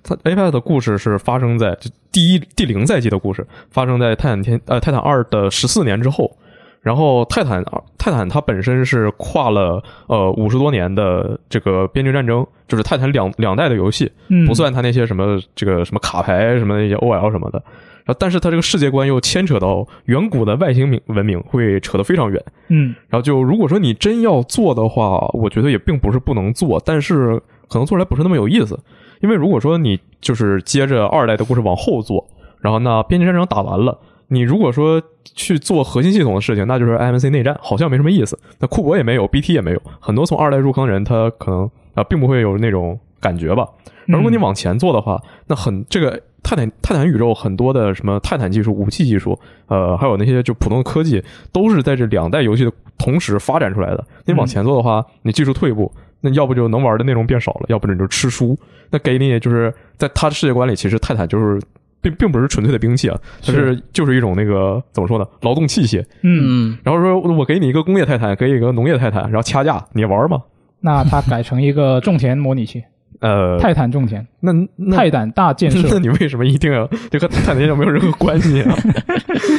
[0.03, 6.35] 它 Apex 的故事是发生在就第一第零赛季的故事，发生在泰坦天呃泰坦二的十四年之后。
[6.81, 7.63] 然后泰坦
[7.99, 17.59] 泰坦它本身是跨了呃五十多年的这个边境战争，就是泰坦两两代的游戏，嗯，不算它那些什么这个什么卡牌什么那些 OL 什么的。
[17.59, 17.67] 然
[18.09, 22.43] 后但是它这个世界观又牵扯到远古的外星文文明，会扯得非常远。
[22.69, 28.79] 嗯然后就如果说你真要做的话，我觉得也并不是不能做，但是可能做出来不是那么有意思。
[29.21, 32.27] 因为如果说你就是接着二代的故事往后做，
[32.61, 33.99] 然后那边境战争打完了，
[34.29, 38.39] 你如果说去做核心系统的事情，那就是 IMC 内战，好像没什么意思。
[38.61, 43.67] 那库珀也没有，BT 也没有，很多从二代入坑人他可能啊、并不会有那种感觉吧。
[44.07, 51.23] 而如果你往前做的话，那很这个泰坦泰坦宇宙很多的什么泰坦技术、武器技术，呃，还有那些就普通的科技，
[51.53, 54.05] 都是在这两代游戏的同时发展出来的。
[54.25, 58.59] 你往前做的话，你技术退步，那要不就能玩的内容变少了，要不然你就吃书。
[58.91, 61.61] 那给你就是在他的世界观里，其实泰坦就是
[62.01, 66.01] 并并不是纯粹的兵器啊，它是就是一种那个怎么说呢，劳动器械。
[66.23, 70.43] 嗯，嗯，然后说我给你一个工业泰坦，给你一个农业泰坦，然后掐架，你玩吗？
[70.81, 72.85] 那它改成一个种田模拟器，
[73.21, 75.99] 呃，泰坦种田，那那泰坦大建设 那。
[75.99, 78.75] 你为什么一定要这和泰坦建设没有任何关系啊？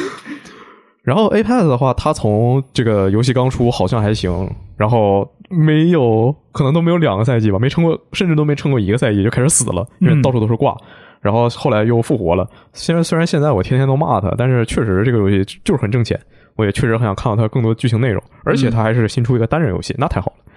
[1.02, 10.76] 然后 Apex 的话，它从这个游戏刚出好像还行，然后没有可能都没有两个赛季吧，没撑过，甚至都没撑过一个赛季就开始死了，因为嗯到处都是挂。
[11.20, 12.48] 然后后来又复活了。
[12.72, 16.18] 虽然虽然现在我天天都骂他，但是确实这个游戏就是很挣钱，
[16.56, 20.49] 我也确实很想看到它更多剧情内容，而且它还是新出一个单人游戏，那太好了。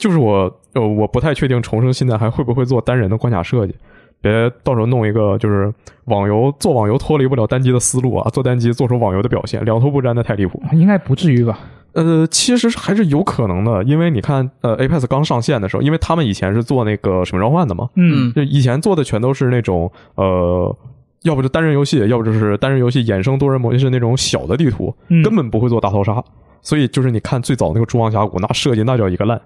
[0.00, 3.74] 就是我呃我不太确定重生现在还会不会做单人的关卡设计，
[4.22, 5.72] 别到时候弄一个就是
[6.06, 10.60] 网游做网游脱离不了单机的思路啊，做单机做出网游的表现，两头不沾的太离谱。
[10.72, 11.58] 应该不至于吧？
[11.92, 20.76] 呃，其实还是有可能的，因为你看，呃，Apex 刚上线的时候，因为他们以前是做那个使命召唤的嘛，嗯就以前做的全都是那种呃，
[21.24, 26.22] 要不就单人游戏，要不就是单人游戏衍生多人模式那种小的地图，嗯，根本不会做大逃杀。
[26.62, 29.40] 所以就是你看最早那个蛛王峡谷，那设计那叫一个烂，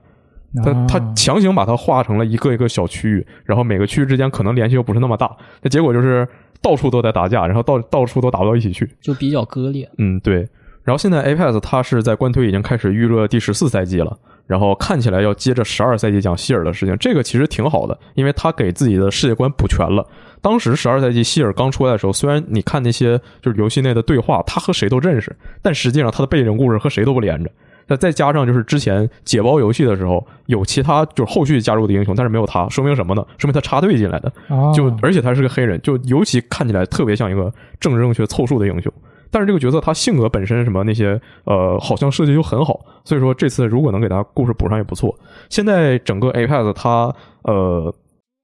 [0.62, 6.26] 他啊他强行把它划成了一个一个小区域，然后每个区域之间可能联系又不是那么大，那结果就是
[6.62, 8.88] 到处都在打架，然后到到处都打不到一起去。
[9.00, 9.90] 就比较割裂。
[9.98, 10.48] 嗯，对。
[10.84, 14.14] 然后现在 Apex 它是在官推已经开始预热第十四赛季了，
[14.46, 20.06] 然后看起来要接着十二赛季讲希尔的事情，这个其实挺好的，因为他给自己的世界观补全了。
[20.42, 27.50] 当时十二赛季希尔刚出来的时候，虽然你看那些就是游戏内的对话，他和谁都认识，但实际上他的背景故事和谁都不连着。
[27.86, 33.24] 那再加上就是之前解包游戏的时候，有其他就是后续加入的英雄，但是没有他，说明什么呢？
[33.36, 34.32] 说明他插队进来的。
[34.48, 38.90] 哦就而且他是个黑人，就尤其看起来特别像一个政治正确凑数的英雄。
[39.30, 45.14] 但是这个角色他性格本身什么那些呃，好像设计就很好，所以说这次如果能给他故事补上也不错。
[45.50, 47.94] 现在整个 Apex 它呃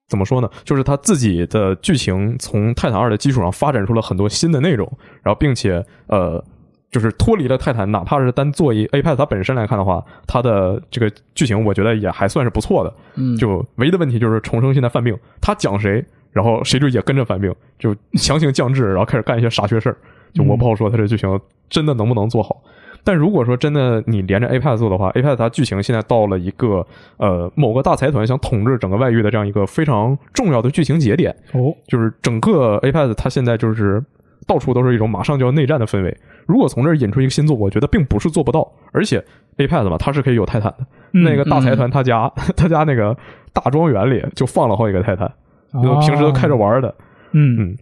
[0.08, 0.50] 怎么说呢？
[0.64, 4.86] 就是他自己的剧情从泰坦二的基础上发展出了很多新的内容，
[5.22, 6.44] 然后并且呃。
[6.90, 12.92] 就是脱离了泰坦，哪怕是单做一 Apex 它本身来看的话，它的这个剧情我觉得也还算是不错的。
[13.14, 19.96] 嗯，就唯一的问题就是重生现在犯病，他讲谁，然后谁就也跟着犯病，就强行降智，然后开始干一些傻缺事儿。
[20.34, 22.62] 就我不好说他这剧情真的能不能做好。
[23.02, 26.86] 但如果说真的你连着 Apex 做的话，Apex 它剧情现在到了一个
[27.16, 34.04] 呃某个大财团想统治整个外域的这样一个非常重要的剧情节点，哦，就是整个 Apex 它现在就是
[34.46, 36.16] 到处都是一种马上就要内战的氛围。
[36.46, 38.66] 如果从这儿引出一个新作，我觉得并不是做不到。
[38.92, 39.24] 而且
[39.56, 40.86] APAD 嘛，它是可以有泰坦的。
[41.12, 43.16] 嗯那个大财团他家、 他家那个
[43.52, 45.30] 大庄园里就放了好几个泰坦，
[45.72, 46.94] 平时都开着玩的。
[47.32, 47.76] 嗯嗯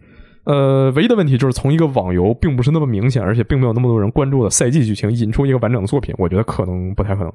[0.45, 7.31] 呃，唯一的问题就是从一个网游并不是那么明显，而且并没有那么多人关注的赛季剧情引出一个完整的作品，我觉得可能不太可能。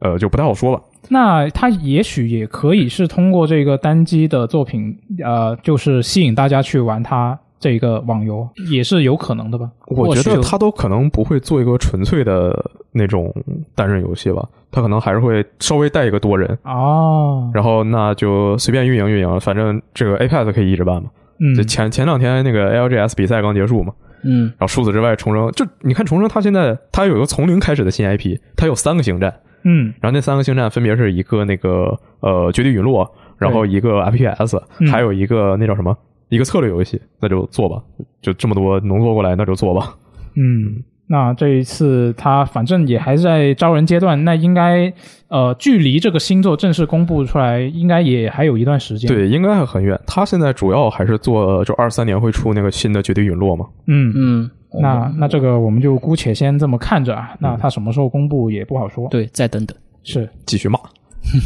[0.00, 0.82] 呃，就不太好说了。
[1.08, 9.70] 那他也许也可以是通过这个单机的作品，呃，就是吸引大家去玩它这一个网游，也是有可能的吧？
[9.86, 13.34] 我觉得他都可能不会做一个纯粹的那种
[13.74, 21.08] 单人游戏吧，他可能还是会稍微带一个多人，哦，然后那就随便运营运营，反正这个 APEX 可以一直办嘛。
[21.40, 21.54] 嗯。
[21.54, 23.92] 就，前前两天那个 LGS 比赛刚结束嘛，
[24.22, 24.44] 嗯。
[24.58, 29.34] 然后除此之外，重生就你看重生，它现在它有一个从零开始的新 IP，它有三个星战，
[29.64, 29.94] 嗯。
[30.00, 34.88] 然后那三个星战分别是一个那个呃绝地陨落，然后一个 FPS，嗯。
[34.88, 35.96] 还有一个那叫什么
[36.28, 37.82] 一个策略游戏，那就做吧，
[38.20, 39.94] 就这么多能做过来，那就做吧。
[40.36, 44.92] 嗯，那这一次他反正也还在招人阶段，那应该
[45.28, 49.98] 呃，距离这个新作正式公布出来，应该也还有一段时间。，对，应该还很远。
[50.06, 53.66] 他现在主要还是做，就二三年会出那个新的绝地陨落嘛。
[53.86, 54.50] 嗯，嗯，
[54.80, 59.06] 那那这个我们就姑且先这么看着啊，那他什么时候公布也不好说。
[59.08, 59.76] 对，再等等。
[60.02, 60.78] 是，继续骂。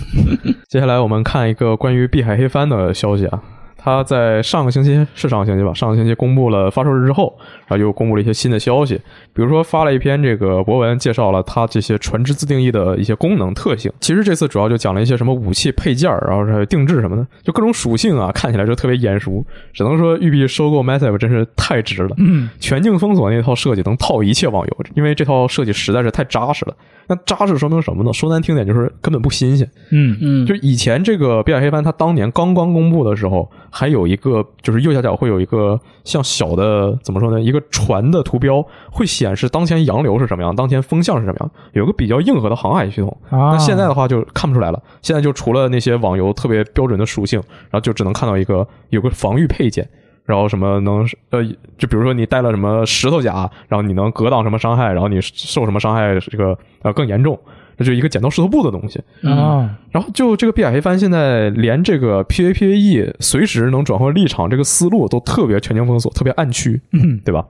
[0.69, 3.43] 接下来我们看一个关于《碧海黑帆》的消息啊，
[3.81, 7.33] 它在上个星期是上个星期吧，上个星期公布了发售日之后，
[7.67, 8.97] 然后又公布了一些新的消息，
[9.33, 13.91] 比如说发了一篇这个博文，介绍了它这些船只自定义的一些功能特性。
[14.01, 19.45] 其实这次主要就讲了一些什么武器配件儿，然后还有定制什么的，就各种属性啊，看起来就特别眼熟。
[19.73, 22.11] 只能说育碧收购 Massive 真是太值了。
[22.19, 26.75] 嗯全境封锁那套设计能套一切网游，因为这套设计实在是太扎实了。
[27.11, 28.13] 那扎实说明什么呢？
[28.13, 29.67] 说难听点就是根本不新鲜。
[29.91, 43.17] 嗯嗯，就以前这个《碧海黑帆》，它当年刚刚公布的时候，还有一个就是右下角会有一个像小的怎么说呢，一个船的图标，会显示当前洋流是什么样，当前风向是什么样，有个比较硬核的航海系统。
[43.31, 47.41] 啊，那现在的话就看不出来了，现在就除了那些网游特别标准的属性，
[47.71, 49.89] 然后就只能看到一个有个防御配件。
[50.25, 51.43] 然后什么能呃，
[51.79, 57.41] 就比如说你带了什么石头甲，然后你能格挡什么伤害，然后你受什么伤害这个呃更严重，
[57.79, 59.01] 这就一个剪刀石头布的东西。
[59.23, 67.47] 啊，然后就这个碧海黑帆现在连这个 PVPVE 随时能转换立场这个思路都特别全境封锁，特别暗区，嗯对吧？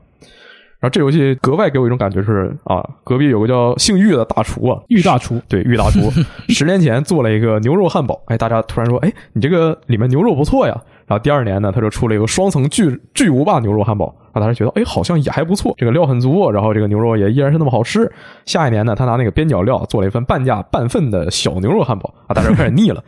[0.80, 5.98] 然后这游戏格外给我一种感觉是啊，隔壁有个叫姓玉的大厨啊，玉大厨，对玉大厨，
[6.50, 10.80] 十年前做了一个牛肉汉堡，哎，大家突然说，哎，你这个里面牛肉不错呀。
[11.08, 18.12] 然后第二年呢，他就出了一个双层巨巨无霸牛肉汉堡，啊大家觉得，哎，好像也还不错，这个料很足，然后这个牛肉也依然是那么好吃。
[18.44, 23.02] 下一年呢，他拿那个边角料做了一份半价半份的小牛肉汉堡啊，大家开始腻了。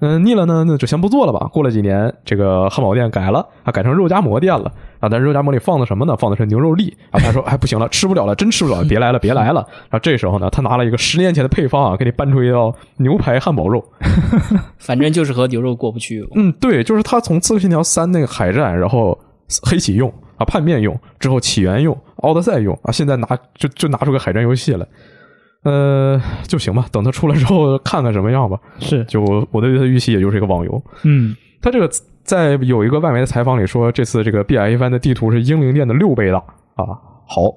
[0.00, 1.48] 嗯，腻了呢，那就先不做了吧。
[1.52, 5.08] 过了几年，这个汉堡店改了，啊，改成肉夹馍店了啊。
[5.08, 6.16] 但是肉夹馍里放的什么呢？
[6.16, 7.18] 放的是牛肉粒啊。
[7.18, 9.66] 他说，哎，不行了，吃不了了，真吃不了了，别来了，别来了。
[9.90, 13.84] 然后这时候呢，他拿了一个十年前的配方啊，给你搬出一道牛排汉堡肉。
[14.78, 16.24] 反正就是和牛肉过不去。
[16.36, 19.18] 嗯，对，就是他从《刺客信条三》那个海战，然后
[19.64, 23.26] 黑起用啊，叛变用，之后起源用，奥德赛用啊，现在拿
[23.56, 24.86] 就就拿出个海战游戏来。
[25.64, 28.58] 呃，就行吧，等它出来之后看看什么样吧。
[28.78, 30.82] 是，就我我对它的预期也就是一个网游。
[31.04, 31.90] 嗯它这个
[32.22, 36.38] 在有一个外媒的采访里说，这次这个 B I》翻的地图是英灵殿的六倍大
[36.76, 36.98] 啊。
[37.26, 37.52] 好，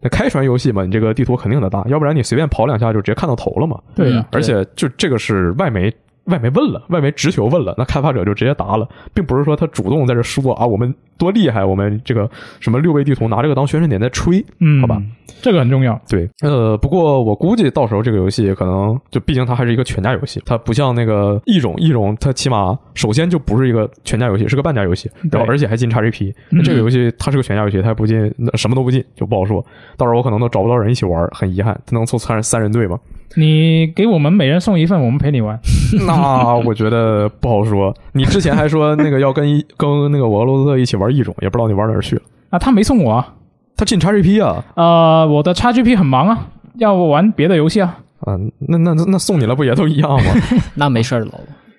[0.00, 3.78] 那开船游戏嘛，你这个地图肯定得大，要不然你随便跑两下就直接看到头了嘛。
[3.94, 5.94] 对呀、嗯而且就这个是外媒。
[6.24, 12.28] 外媒问了，外媒直球问了，那开发者就直接答了，并不是说他主动在这说啊，我们多厉害，我们这个
[12.60, 15.02] 什么六倍地图拿这个当宣传点在吹，嗯，好吧，
[15.40, 16.00] 这个很重要。
[16.08, 26.32] 对，呃，不过我估计到时候这个游戏可能就，毕竟它还是一个全家游戏，它不像那个异种，异种它起码首先就不是一个全家游戏，是个半家游戏，然后而且还进 XGP。
[26.50, 29.64] 那这个游戏它是个全家游戏，它不进，那什么都不进就不好说。
[29.96, 31.78] 到时候我可能都找不到人一起玩，很遗憾。
[31.86, 32.98] 它能凑三三人队吗？
[33.36, 35.58] 你给我们每人送一份，我们陪你玩。
[36.06, 37.94] 那我觉得不好说。
[38.12, 42.22] 你之前还说那个要跟一 跟那个我俄罗斯特一起玩异种，也不知道你玩哪儿去了。
[42.50, 43.34] 啊，他没送我啊。
[43.76, 47.98] 他进 XGP 啊，呃，我的 XGP 很忙啊，要玩别的游戏啊。
[48.20, 50.30] 啊，那那那那送你了不也都一样吗？
[50.76, 51.26] 那没事儿。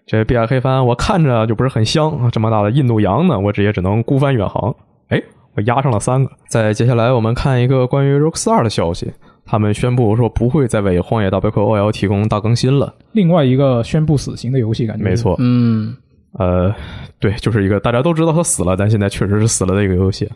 [0.05, 4.75] 这碧海黑帆我看着就不是很香啊，这么大的印度洋呢，我直接只能孤帆远航。
[5.09, 5.21] 哎，
[5.55, 6.31] 我压上了三个。
[6.49, 9.13] 再接下来我们看一个关于 Rockstar 的消息，
[9.45, 12.93] 他们宣布说不会再为《荒野大镖客 OL》提供大更新了。
[13.11, 15.15] 另外一个宣布死刑的游戏，感觉没。
[15.15, 15.95] 错，嗯，
[16.39, 16.73] 呃，
[17.19, 20.29] 对，就是一个大家都知道他死了，但现在确实是死了的一个游戏。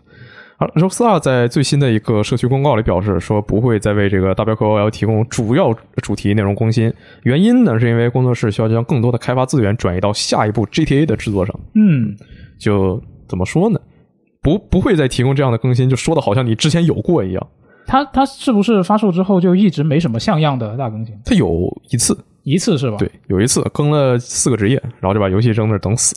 [0.60, 6.92] 而 Rockstar 在最新的一个社区公告里表示说，不会再为这个大镖客 OL 提供主要主题内容更新。
[7.24, 11.60] 原因呢，是因为工作室需要将更多的开发资源转移到下一部 GTA 的制作上。
[11.76, 12.16] 嗯，
[12.58, 13.80] 就怎么说呢？
[14.42, 17.48] 不不会再提供这样的更新，就说的好像你之前有过一样。
[17.88, 21.18] 它它是不是发售之后就一直没什么像样的大更新？
[21.26, 22.98] 它有一次，一次是吧？
[22.98, 26.16] 对，有一次更了四个职业，然后就把游戏扔那儿等死。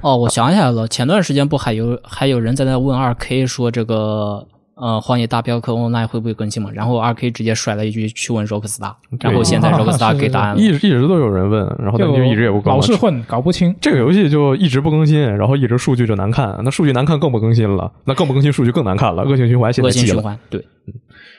[0.00, 4.46] 哦，我想起来了，前段时间不还有还有人在那问二 K 说这个
[4.76, 6.70] 呃《荒野大镖客 Online》会不会更新嘛？
[6.72, 10.60] 然后二 K 直接甩了一句去问 Rockstar，然后现在啊 Rockstar 给答案了。
[10.60, 12.76] 一直一直都有人问，然后但就一直也不更了。
[12.76, 13.74] 老是混，搞不清。
[13.80, 19.88] 这个游戏就一直不更新，然后一直数据就难看，那数据难看更不更新了，那更不更新数据更难看了，恶性循环现在。
[19.88, 20.64] 恶性循环，对，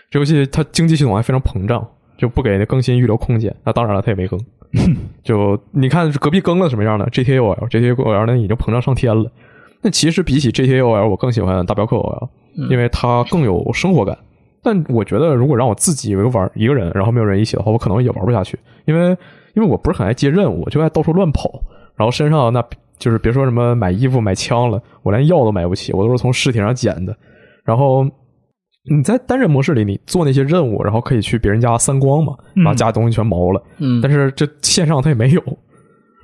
[0.10, 1.86] 这游戏它经济系统还非常膨胀，
[2.18, 3.54] 就不给更新预留空间。
[3.66, 4.40] 那当然了，它也没更。
[5.24, 9.32] 就你看隔壁更了什么样的 GTA OL，GTA OL 呢已经膨胀上天了。
[9.82, 12.28] 那其实比起 GTA OL，我更喜欢大镖客 OL，
[12.70, 14.18] 因为它更有生活感。
[14.64, 19.10] 但我觉得如果让我自己玩一个人，然后没有人一起的话，我可能也玩不下去，因为
[19.54, 21.62] 因为我不是很爱接任务，就爱到处乱跑，
[21.96, 22.64] 然后身上那
[22.98, 27.16] 就是别说什么买衣服买枪了，我连药都买不起，我都是从尸体上捡的。
[27.64, 28.04] 然后
[28.90, 33.62] 你在单人模式里，你做那些任务，然后可以去别人家三光嘛，把家东西全毛了。
[33.78, 35.44] 嗯，但是这线上它也没有，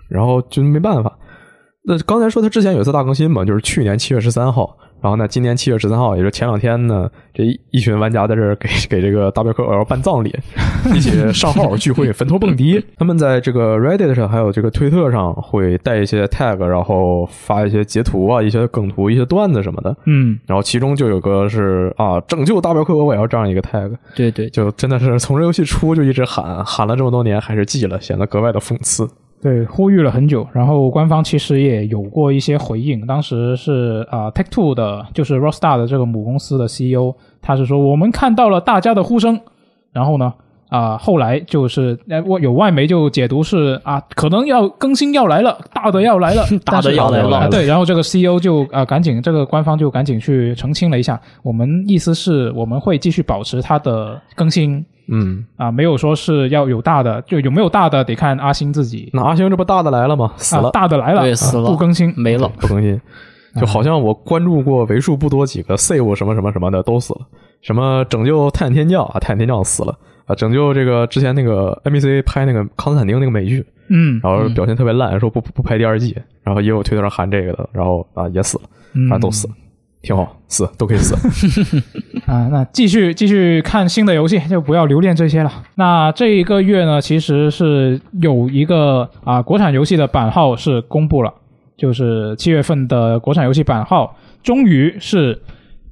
[0.09, 1.15] 然后就没办法。
[1.85, 10.33] 那刚才说他之前有一次大更新嘛，就是去年七月十三号，然后呢，今年七月十三号，也就是前两天呢，这一一群玩家在这儿给 给这个大镖客 L 办葬礼，
[10.95, 12.83] 一起上号聚会， 坟头蹦迪。
[12.97, 19.95] 他们在这个 Reddit 上还有这个推特上会带一些 tag，然后发一些截图啊、一些梗图、一些段子什么的。
[20.05, 29.09] 嗯，然后其中就有个是啊，拯救大镖客我也要这样一个 tag，对对，就真的是从这游戏出就一直喊，喊了这么多年还是记了，显得格外的讽刺。
[29.41, 33.05] 对，呼吁了很久，然后官方其实也有过一些回应。
[33.07, 37.11] 当时是啊、t a k e Two 的，就是 Rockstar 的这个母公司的 CEO，
[37.41, 39.39] 他是说我们看到了大家的呼声，
[39.91, 40.31] 然后呢，
[40.69, 54.85] 啊、后来就是呃，我有外媒就解读是啊，可能要更新要来了，大的要来了， 大的要来了啊对，然后这个 CEO 就啊、赶紧这个官方就赶紧去澄清了一下，我们意思是我们会继续保持它的更新。
[55.11, 59.09] 嗯，啊，没有说是要有大的，就有没有大的得看阿星自己。
[59.13, 60.31] 那阿星这不大的来了吗？
[60.37, 62.13] 死啊了，，大的来了，啊对死了不更新。
[62.17, 62.49] 没了。
[62.59, 62.99] 不更新。
[63.59, 67.19] 就好像我关注过为数不多几个 save 什么什么什么的都死了，
[67.61, 69.93] 什么拯救泰坦天降啊，泰坦天降死了
[70.25, 79.53] 啊，拯救这个之前那个 NBC 拍那个康斯坦丁那个美剧，嗯，然后表现特别烂，说不不不拍第二季，然后也有推特上喊这个的，然后啊也死了，嗯反正都死了，
[80.01, 81.15] 挺好，死都可以死。
[82.25, 85.51] 啊，那继续继续看新的游戏，就不要留恋这些了。
[85.75, 91.33] 那这一个月呢，其实是有一个啊国产游戏的版号是公布了，
[91.77, 95.41] 就是七月份的国产游戏版号，终于是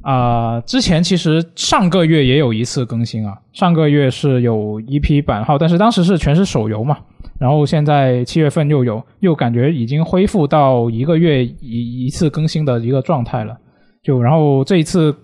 [0.02, 6.98] 啊、之前其实上个月也有一次更新啊，上个月是有一批版号，但是当时是全是手游嘛。
[7.38, 13.56] 然后现在七月份又有，又感觉已经恢复到一个月一一次更新的一个状态了。
[14.04, 15.16] 就然后这一次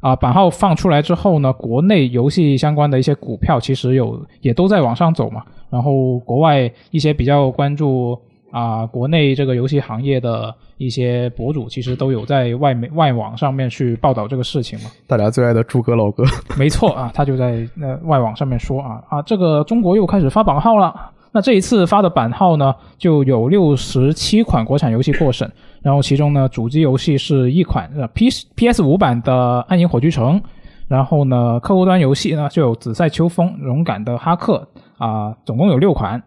[0.00, 5.42] 啊、版号放出来之后呢，国内游戏相关的一些股票其实有也都在往上走嘛。
[5.68, 8.18] 然后国外一些比较关注
[8.50, 14.90] 啊、国内这个游戏行业的一些博主，其实都有在外媒外网上面去报道这个事情嘛。
[15.06, 16.24] 大家最爱的诸葛老哥，
[16.58, 21.12] 没错啊，他就在那外网上面说啊啊，这个中国又开始发版号了。
[21.32, 25.48] 那这一次发的版号呢，就有六十七款国产游戏过审，
[25.82, 30.40] 然后其中呢，主机游戏是一款呃 P P S 五版的《暗影火炬城》，
[30.88, 34.68] 然后呢，客户端游戏呢就有《紫塞秋风》《勇敢的哈克》
[35.04, 36.22] 啊、总共有六款。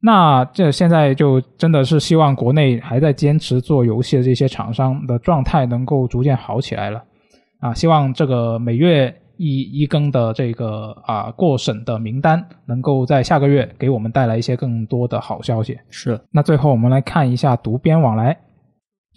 [0.00, 7.02] 那这现在就真的是希望国内还在坚持做游戏的这些厂商的状态能够逐渐好起来了。
[7.58, 15.76] 啊，希望这个每月一一更的这个啊过审的名单，能够在下个月给我们带来一些更多的好消息。
[15.90, 18.38] 是那最后我们来看一下读编往来。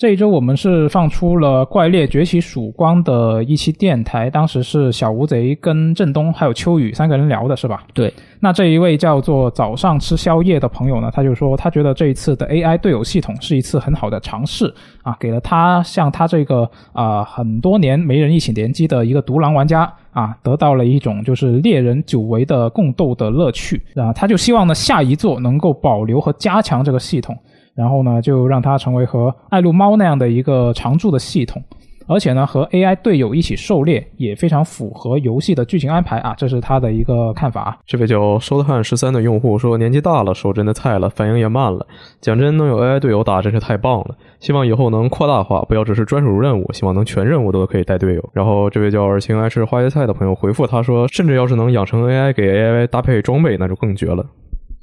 [0.02, 7.84] 这一周我们是放出了《怪猎崛起曙光》的一期电台，当时是小乌贼跟振东还有秋雨三个人聊的是吧？
[7.94, 8.12] 对。
[8.40, 14.74] 那这一位叫做早上吃宵夜的朋友呢，他就说他觉得这一次的 AI 队友系统是一次很好的尝试
[15.04, 27.38] 啊，给了他像他这个啊、很多年没人一起联机的一个独狼玩家啊，得到了一种就是猎人久违的共斗的乐趣啊，他就希望呢下一座能够保留和加强这个系统。
[27.76, 31.64] 然后呢，就让它成为和爱撸猫那样的一个常驻的系统，
[32.08, 37.80] 而且呢，和 AI 队友一起狩猎也非常符合游戏的剧情安排啊，这是他的一个看法。
[37.86, 41.88] 这位叫收的汉十三的用户说，年纪大了，手真的菜了，反应也慢了。
[42.20, 44.16] 讲真，能有 AI 队友打真是太棒了。
[44.42, 48.30] 希望以后能扩大化，不要只是专属任务，希望能全任务都可以带队友。
[48.34, 54.26] 然后这位叫尔晴爱吃花椰菜的朋友回复他说，甚至要是能养成 AI 给 AI 搭配装备，那就更绝了。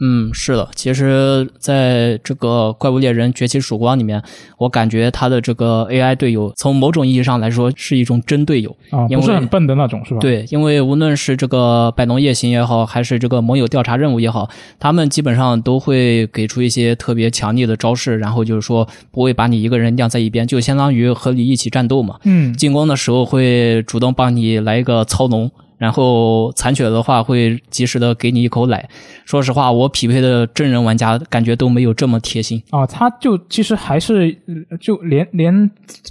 [0.01, 4.23] 嗯，是的，其实在这个《怪物猎人崛起曙光》里面，
[4.57, 22.21] 我感觉他的这个 AI 队友，从某种意义上来说是一种真队友啊，因为不是很笨的那种，是吧？，对，因为无论是这个百农夜行也好，还是这个盟友调查任务也好，他们基本上都会给出一些特别强力的招式，然后就是说不会把你一个人晾在一边，就相当于和你一起战斗嘛。
[22.23, 28.89] 嗯，进攻的时候会主动帮你来一个操农，然后残血的话会及时的给你一口奶。
[29.25, 32.63] 说实话，我匹配的真人玩家感觉都没有这么贴心。
[32.71, 35.71] 啊，他就其实还是呃就连连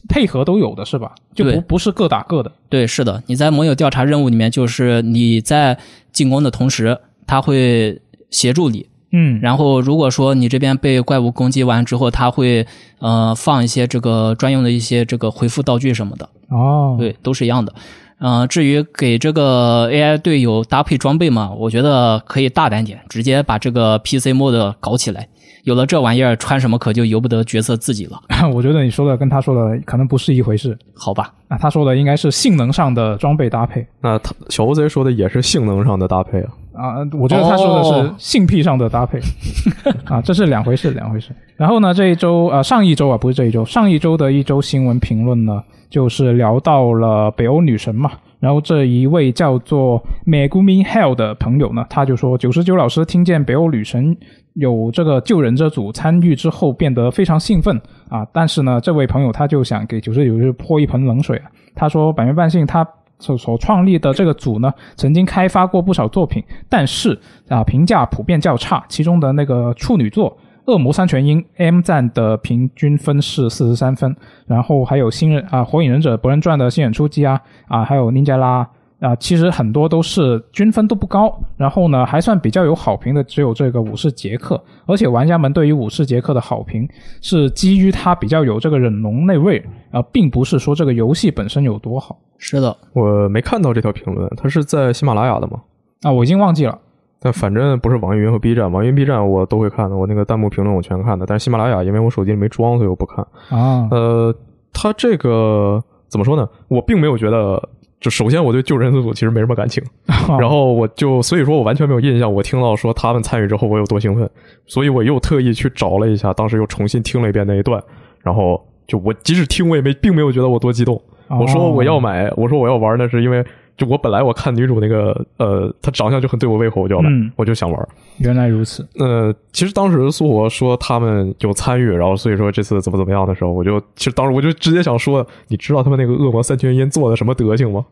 [0.09, 1.13] 配合都有的是吧？
[1.35, 2.51] 就不不是各打各的。
[2.69, 5.77] 对，是的，你在盟友调查任务里面，就是你在
[6.11, 6.97] 进攻的同时，
[7.27, 8.01] 他会
[8.31, 8.87] 协助你。
[9.11, 12.67] 嗯，然后如果说你这边被怪物攻击完之后，他会
[12.99, 16.29] 呃放一些这个专用的一些这个回复道具什么的。
[16.49, 17.73] 哦，对，都是一样的。
[18.19, 25.27] 呃，至于给这个 AI 队友搭配装备嘛，我觉得可以大胆点，直接把这个 PC mode 搞起来。
[25.67, 28.17] 有了这玩意儿，穿什么可就由不得角色自己了，
[28.55, 31.33] 我觉得你说的跟他说的可能不是一回事好吧？
[31.49, 36.49] 那，他说的应该是性能上的装备搭配那他小乌贼说的也是性能上的搭配啊。
[36.71, 39.19] 啊，我觉得他说的是哦性癖上的搭配、
[40.07, 41.31] 啊，这是两回事，两回事。
[41.57, 48.11] 然后呢，这一周啊、上一周啊，不是这一周，上一周的一周新闻评论呢，就是聊到了北欧女神嘛。
[48.39, 54.15] 然后这一位叫做 Megumi Hell 的朋友呢，他就说，九十九老师听见北欧女神
[54.59, 57.79] 有这个救人这组参与之后，变得非常兴奋
[58.09, 58.25] 啊。
[58.33, 61.45] 但是呢，这位朋友他就想给九十九泼一盆冷水啊。
[61.75, 62.85] 他说，百元半信他
[63.19, 67.17] 所所创立的这个组呢，曾经开发过不少作品，但是
[67.49, 68.83] 啊，评价普遍较差。
[68.89, 70.31] 其中的那个处女作
[70.71, 74.15] 《恶魔三全音》M 站的平均分是四十三分，
[74.47, 78.67] 然后还有新人啊，《火影忍者博人传》的新演出击啊啊，还有 Ninja 拉。
[78.99, 86.87] 啊，其实很多都是均分都不高，然后呢，还算比较有好评的只有这个武士杰克，而且玩家们对于武士杰克的好评
[87.21, 95.61] 是基于他比较有这个忍龙内味，啊、并不是说这个游戏本身有多好是的，我没看到这条评论，他是在喜马拉雅的吗？
[96.01, 96.79] 啊，我已经忘记了。
[97.19, 101.25] 但反正不是网易云和 B 站，网易云、B 站我都会看的，我那个弹幕评论我全看的。
[101.25, 103.25] 但是喜马拉雅因为我手机里没装，所以我不看。
[103.49, 104.35] 啊，呃，
[104.71, 106.47] 它这个怎么说呢？
[106.67, 107.69] 我并没有觉得，
[107.99, 109.83] 就首先我对救人这组其实没什么感情，
[110.39, 114.29] 然后我就所以说我完全没有印象，我听到说他们参与之后我有多兴奋，
[114.65, 117.81] 所以我又特意去找了一下，当时又重新听了一遍那一段，
[118.21, 121.01] 然后就我即使听我也没并没有觉得我多激动。
[121.29, 123.43] 我说我要买，我说我要玩，那是因为
[123.77, 127.87] 就我本来我看女主那个呃，她长相就很对我胃口，我就要买，嗯我就想玩。
[128.17, 137.85] 原来如此，呃，其实当时苏活说他们有参与，然后所以说这次怎么怎么样的时候，我就其实当时我就直接想说，你知道他们那个恶魔三千音做的什么德行吗？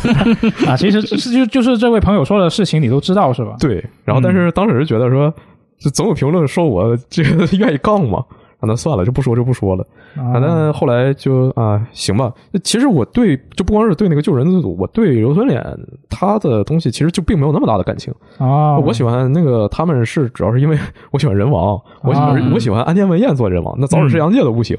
[0.68, 3.56] 啊，其实是 就就是这位朋友说的事情，你都知道是吧？
[3.58, 5.32] 对，然后但是当时觉得说，
[5.78, 8.22] 就总有评论说我这个愿意杠嘛，
[8.58, 9.86] 啊，那算了，就不说就不说了。
[10.16, 12.32] 啊啊，但后来就啊，行吧。
[12.62, 15.62] 其实我对就不光是对那个救人之组，我对刘存脸
[16.08, 18.12] 他的东西其实就并没有那么大的感情。
[18.38, 20.78] 啊，我喜欢那个他们是主要是因为
[21.10, 24.76] 我喜欢人王，我喜欢、啊我喜欢安田文彦做人王，那早日世阳界都不行，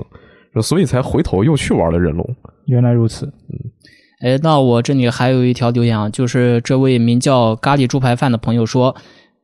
[0.61, 2.35] 所以才回头又去玩了人龙。
[2.65, 3.59] 原来如此，嗯
[4.21, 8.95] 哎，那我这里还有一条留言啊，就是这位名叫咖喱猪排饭的朋友说，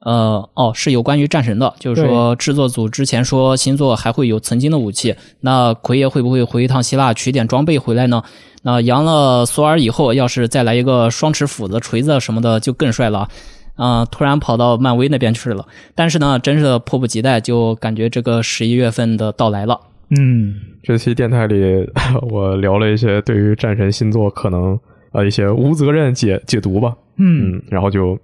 [0.01, 8.23] 呃，哦，是有关于战神的，就是说制作组之前说星座还会有曾经的武器，那奎爷会不会回一趟希腊取点装备回来呢？
[8.63, 13.27] 那扬了索尔以后，要是再来一个双持斧子、锤子什么的，就更帅了。
[13.75, 19.79] 啊、突然跑到漫威那边去了，但是呢，真是迫不及待，就感觉这个十一月份的到来了。
[20.09, 21.87] 嗯，这期电台里，
[22.29, 24.77] 我聊了一些对于战神新作可能
[25.13, 28.19] 呃一些无责任解解读吧，嗯，嗯，然后就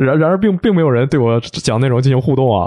[0.00, 2.66] 然然而并并没有人对我讲内容进行互动啊，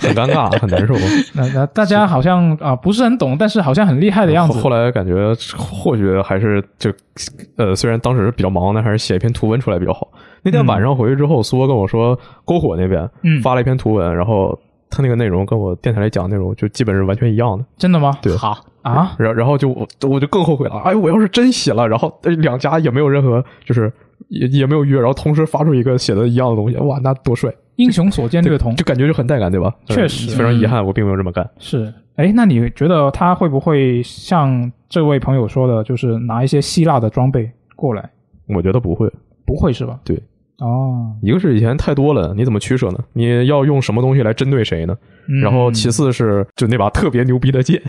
[0.00, 0.94] 很尴尬，很难受。
[1.34, 5.14] 那那大家好像啊不是很懂，但是好像很厉害的样子后后来感觉
[5.56, 6.92] 或许还是就
[7.56, 10.06] 呃，虽然当时比较忙，但还是写一篇图文出来比较好。
[10.42, 12.16] 那天晚上回去之后，苏波跟我说，
[12.46, 14.56] 篝火那边嗯发了一篇图文，然后
[14.90, 17.64] 他那个内容跟我电台里讲的内容就基本是完全一样的。
[17.76, 18.18] 真的吗？
[18.20, 23.92] 对好，啊，然然后就我我就更后悔了，哎，我要是真写了，然后呃两家也没有任何就是
[24.28, 27.52] 也也没有约，然后同时发出一个写的一样的东西，哇，那多帅！
[27.76, 29.74] 英雄所见略同就感觉就很带感，对吧？
[29.86, 31.48] 确实嗯非常遗憾，我并没有这么干。
[31.58, 31.92] 是。
[32.16, 38.10] 哎，那你觉得他会不会像这位朋友说的，就是拿一些希腊的装备过来？
[38.48, 39.10] 我觉得不会，
[39.46, 39.98] 不会是吧？
[40.04, 40.22] 对。
[40.60, 42.98] 哦，一个是以前太多了，你怎么取舍呢？
[43.14, 44.96] 你要用什么东西来针对谁呢？
[45.28, 47.80] 嗯然后其次是就那把特别牛逼的剑，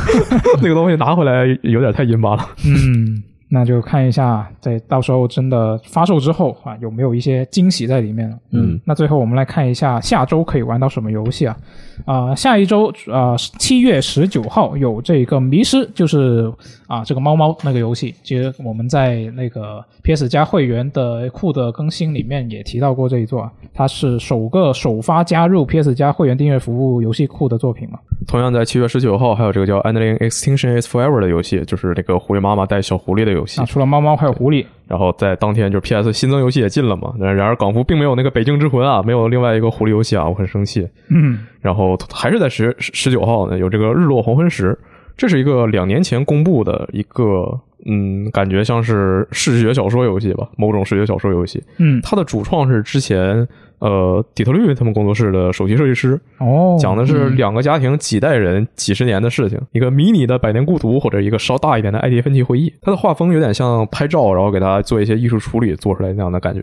[0.62, 2.48] 那个东西拿回来有点太阴巴了。
[2.64, 3.22] 嗯，
[3.56, 8.38] 那就看一下，在到时候真的发售之后啊，有没有一些惊喜在里面了。
[8.50, 11.56] 嗯，那最后我们来看一下下周可以玩到什么游戏啊？
[12.04, 16.52] 啊、下一周啊，七、月十九号有这个《迷失》，就是
[16.86, 18.14] 啊这个猫猫那个游戏。
[18.22, 27.98] 其实我们在那个 PS 加会员的库的更新里面也提到过这一座啊，它是首个首发加入 PS 加会员订阅服务游戏库的作品嘛。
[28.26, 33.64] 同样在七月十九号还有这个叫《Endling Extinction Is Forever》的游戏，就是那个狐狸妈妈带小狐狸的游戏啊，。
[33.66, 40.88] 除了猫猫还有狐狸，然后在当天就是 PS 新增游戏也进了嘛，然然而港服并没有那个《北京之魂》啊，没有另外一个狐狸游戏啊，我很生气。
[41.08, 44.72] 嗯然后还是在十十九号呢，有这个《日落黄昏时》，
[45.16, 51.62] 这是一个两年前公布的一个，嗯，感觉像是视觉小说游戏吧，某种视觉小说游戏。
[51.78, 53.46] 嗯它的主创是之前
[53.78, 62.72] 呃底特律他们工作室的首席设计师，哦，讲的是嗯两个家庭几代人几十年的事情，一个迷你的百年孤独或者一个稍大一点的爱迪芬奇回忆。
[62.82, 66.60] 它的画风有点像拍照，然后给它做一些艺术处理做出来那样的感觉。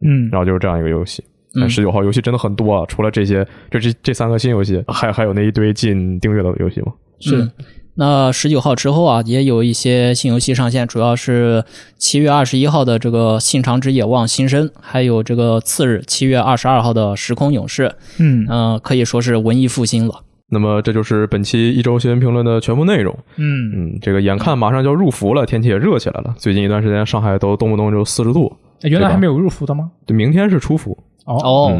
[0.00, 1.22] 嗯然后就是这样一个游戏。
[1.60, 6.92] 嗯十九号游戏真的很多啊，除了这些，这这这三个新游戏，还还有那一堆进订阅的游戏吗？
[7.20, 7.52] 是嗯
[7.96, 11.64] 那十九号之后啊，也有一些新游戏上线，主要是
[11.96, 17.86] 七月二十一号的这个《信长之野望》新生，还有这个次日七月二十二号的《时空勇士》。
[18.18, 20.14] 嗯嗯、可以说是文艺复兴了。
[20.48, 23.16] 那么这就是本期一周新闻评论的全部内容。
[23.36, 26.34] 嗯嗯，这个眼看马上就要入伏了，天气也热起来了。
[26.36, 28.52] 最近一段时间，上海都动不动就四十度，
[28.82, 29.90] 原来还没有入伏的吗？
[30.04, 30.96] 对，明天是初伏。
[31.24, 31.76] 哦，哦，嗯，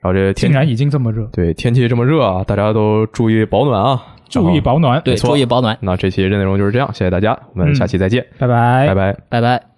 [0.00, 4.00] 然后这天竟然已经这么热，对天气这么热啊，大家都注意保暖啊，
[4.32, 4.60] 注意。
[4.60, 5.00] 保暖。
[5.02, 9.16] 对，注意保暖，那这期的内容就是这样，谢谢大家，我们下期再见，拜拜，拜拜。
[9.28, 9.71] 拜拜。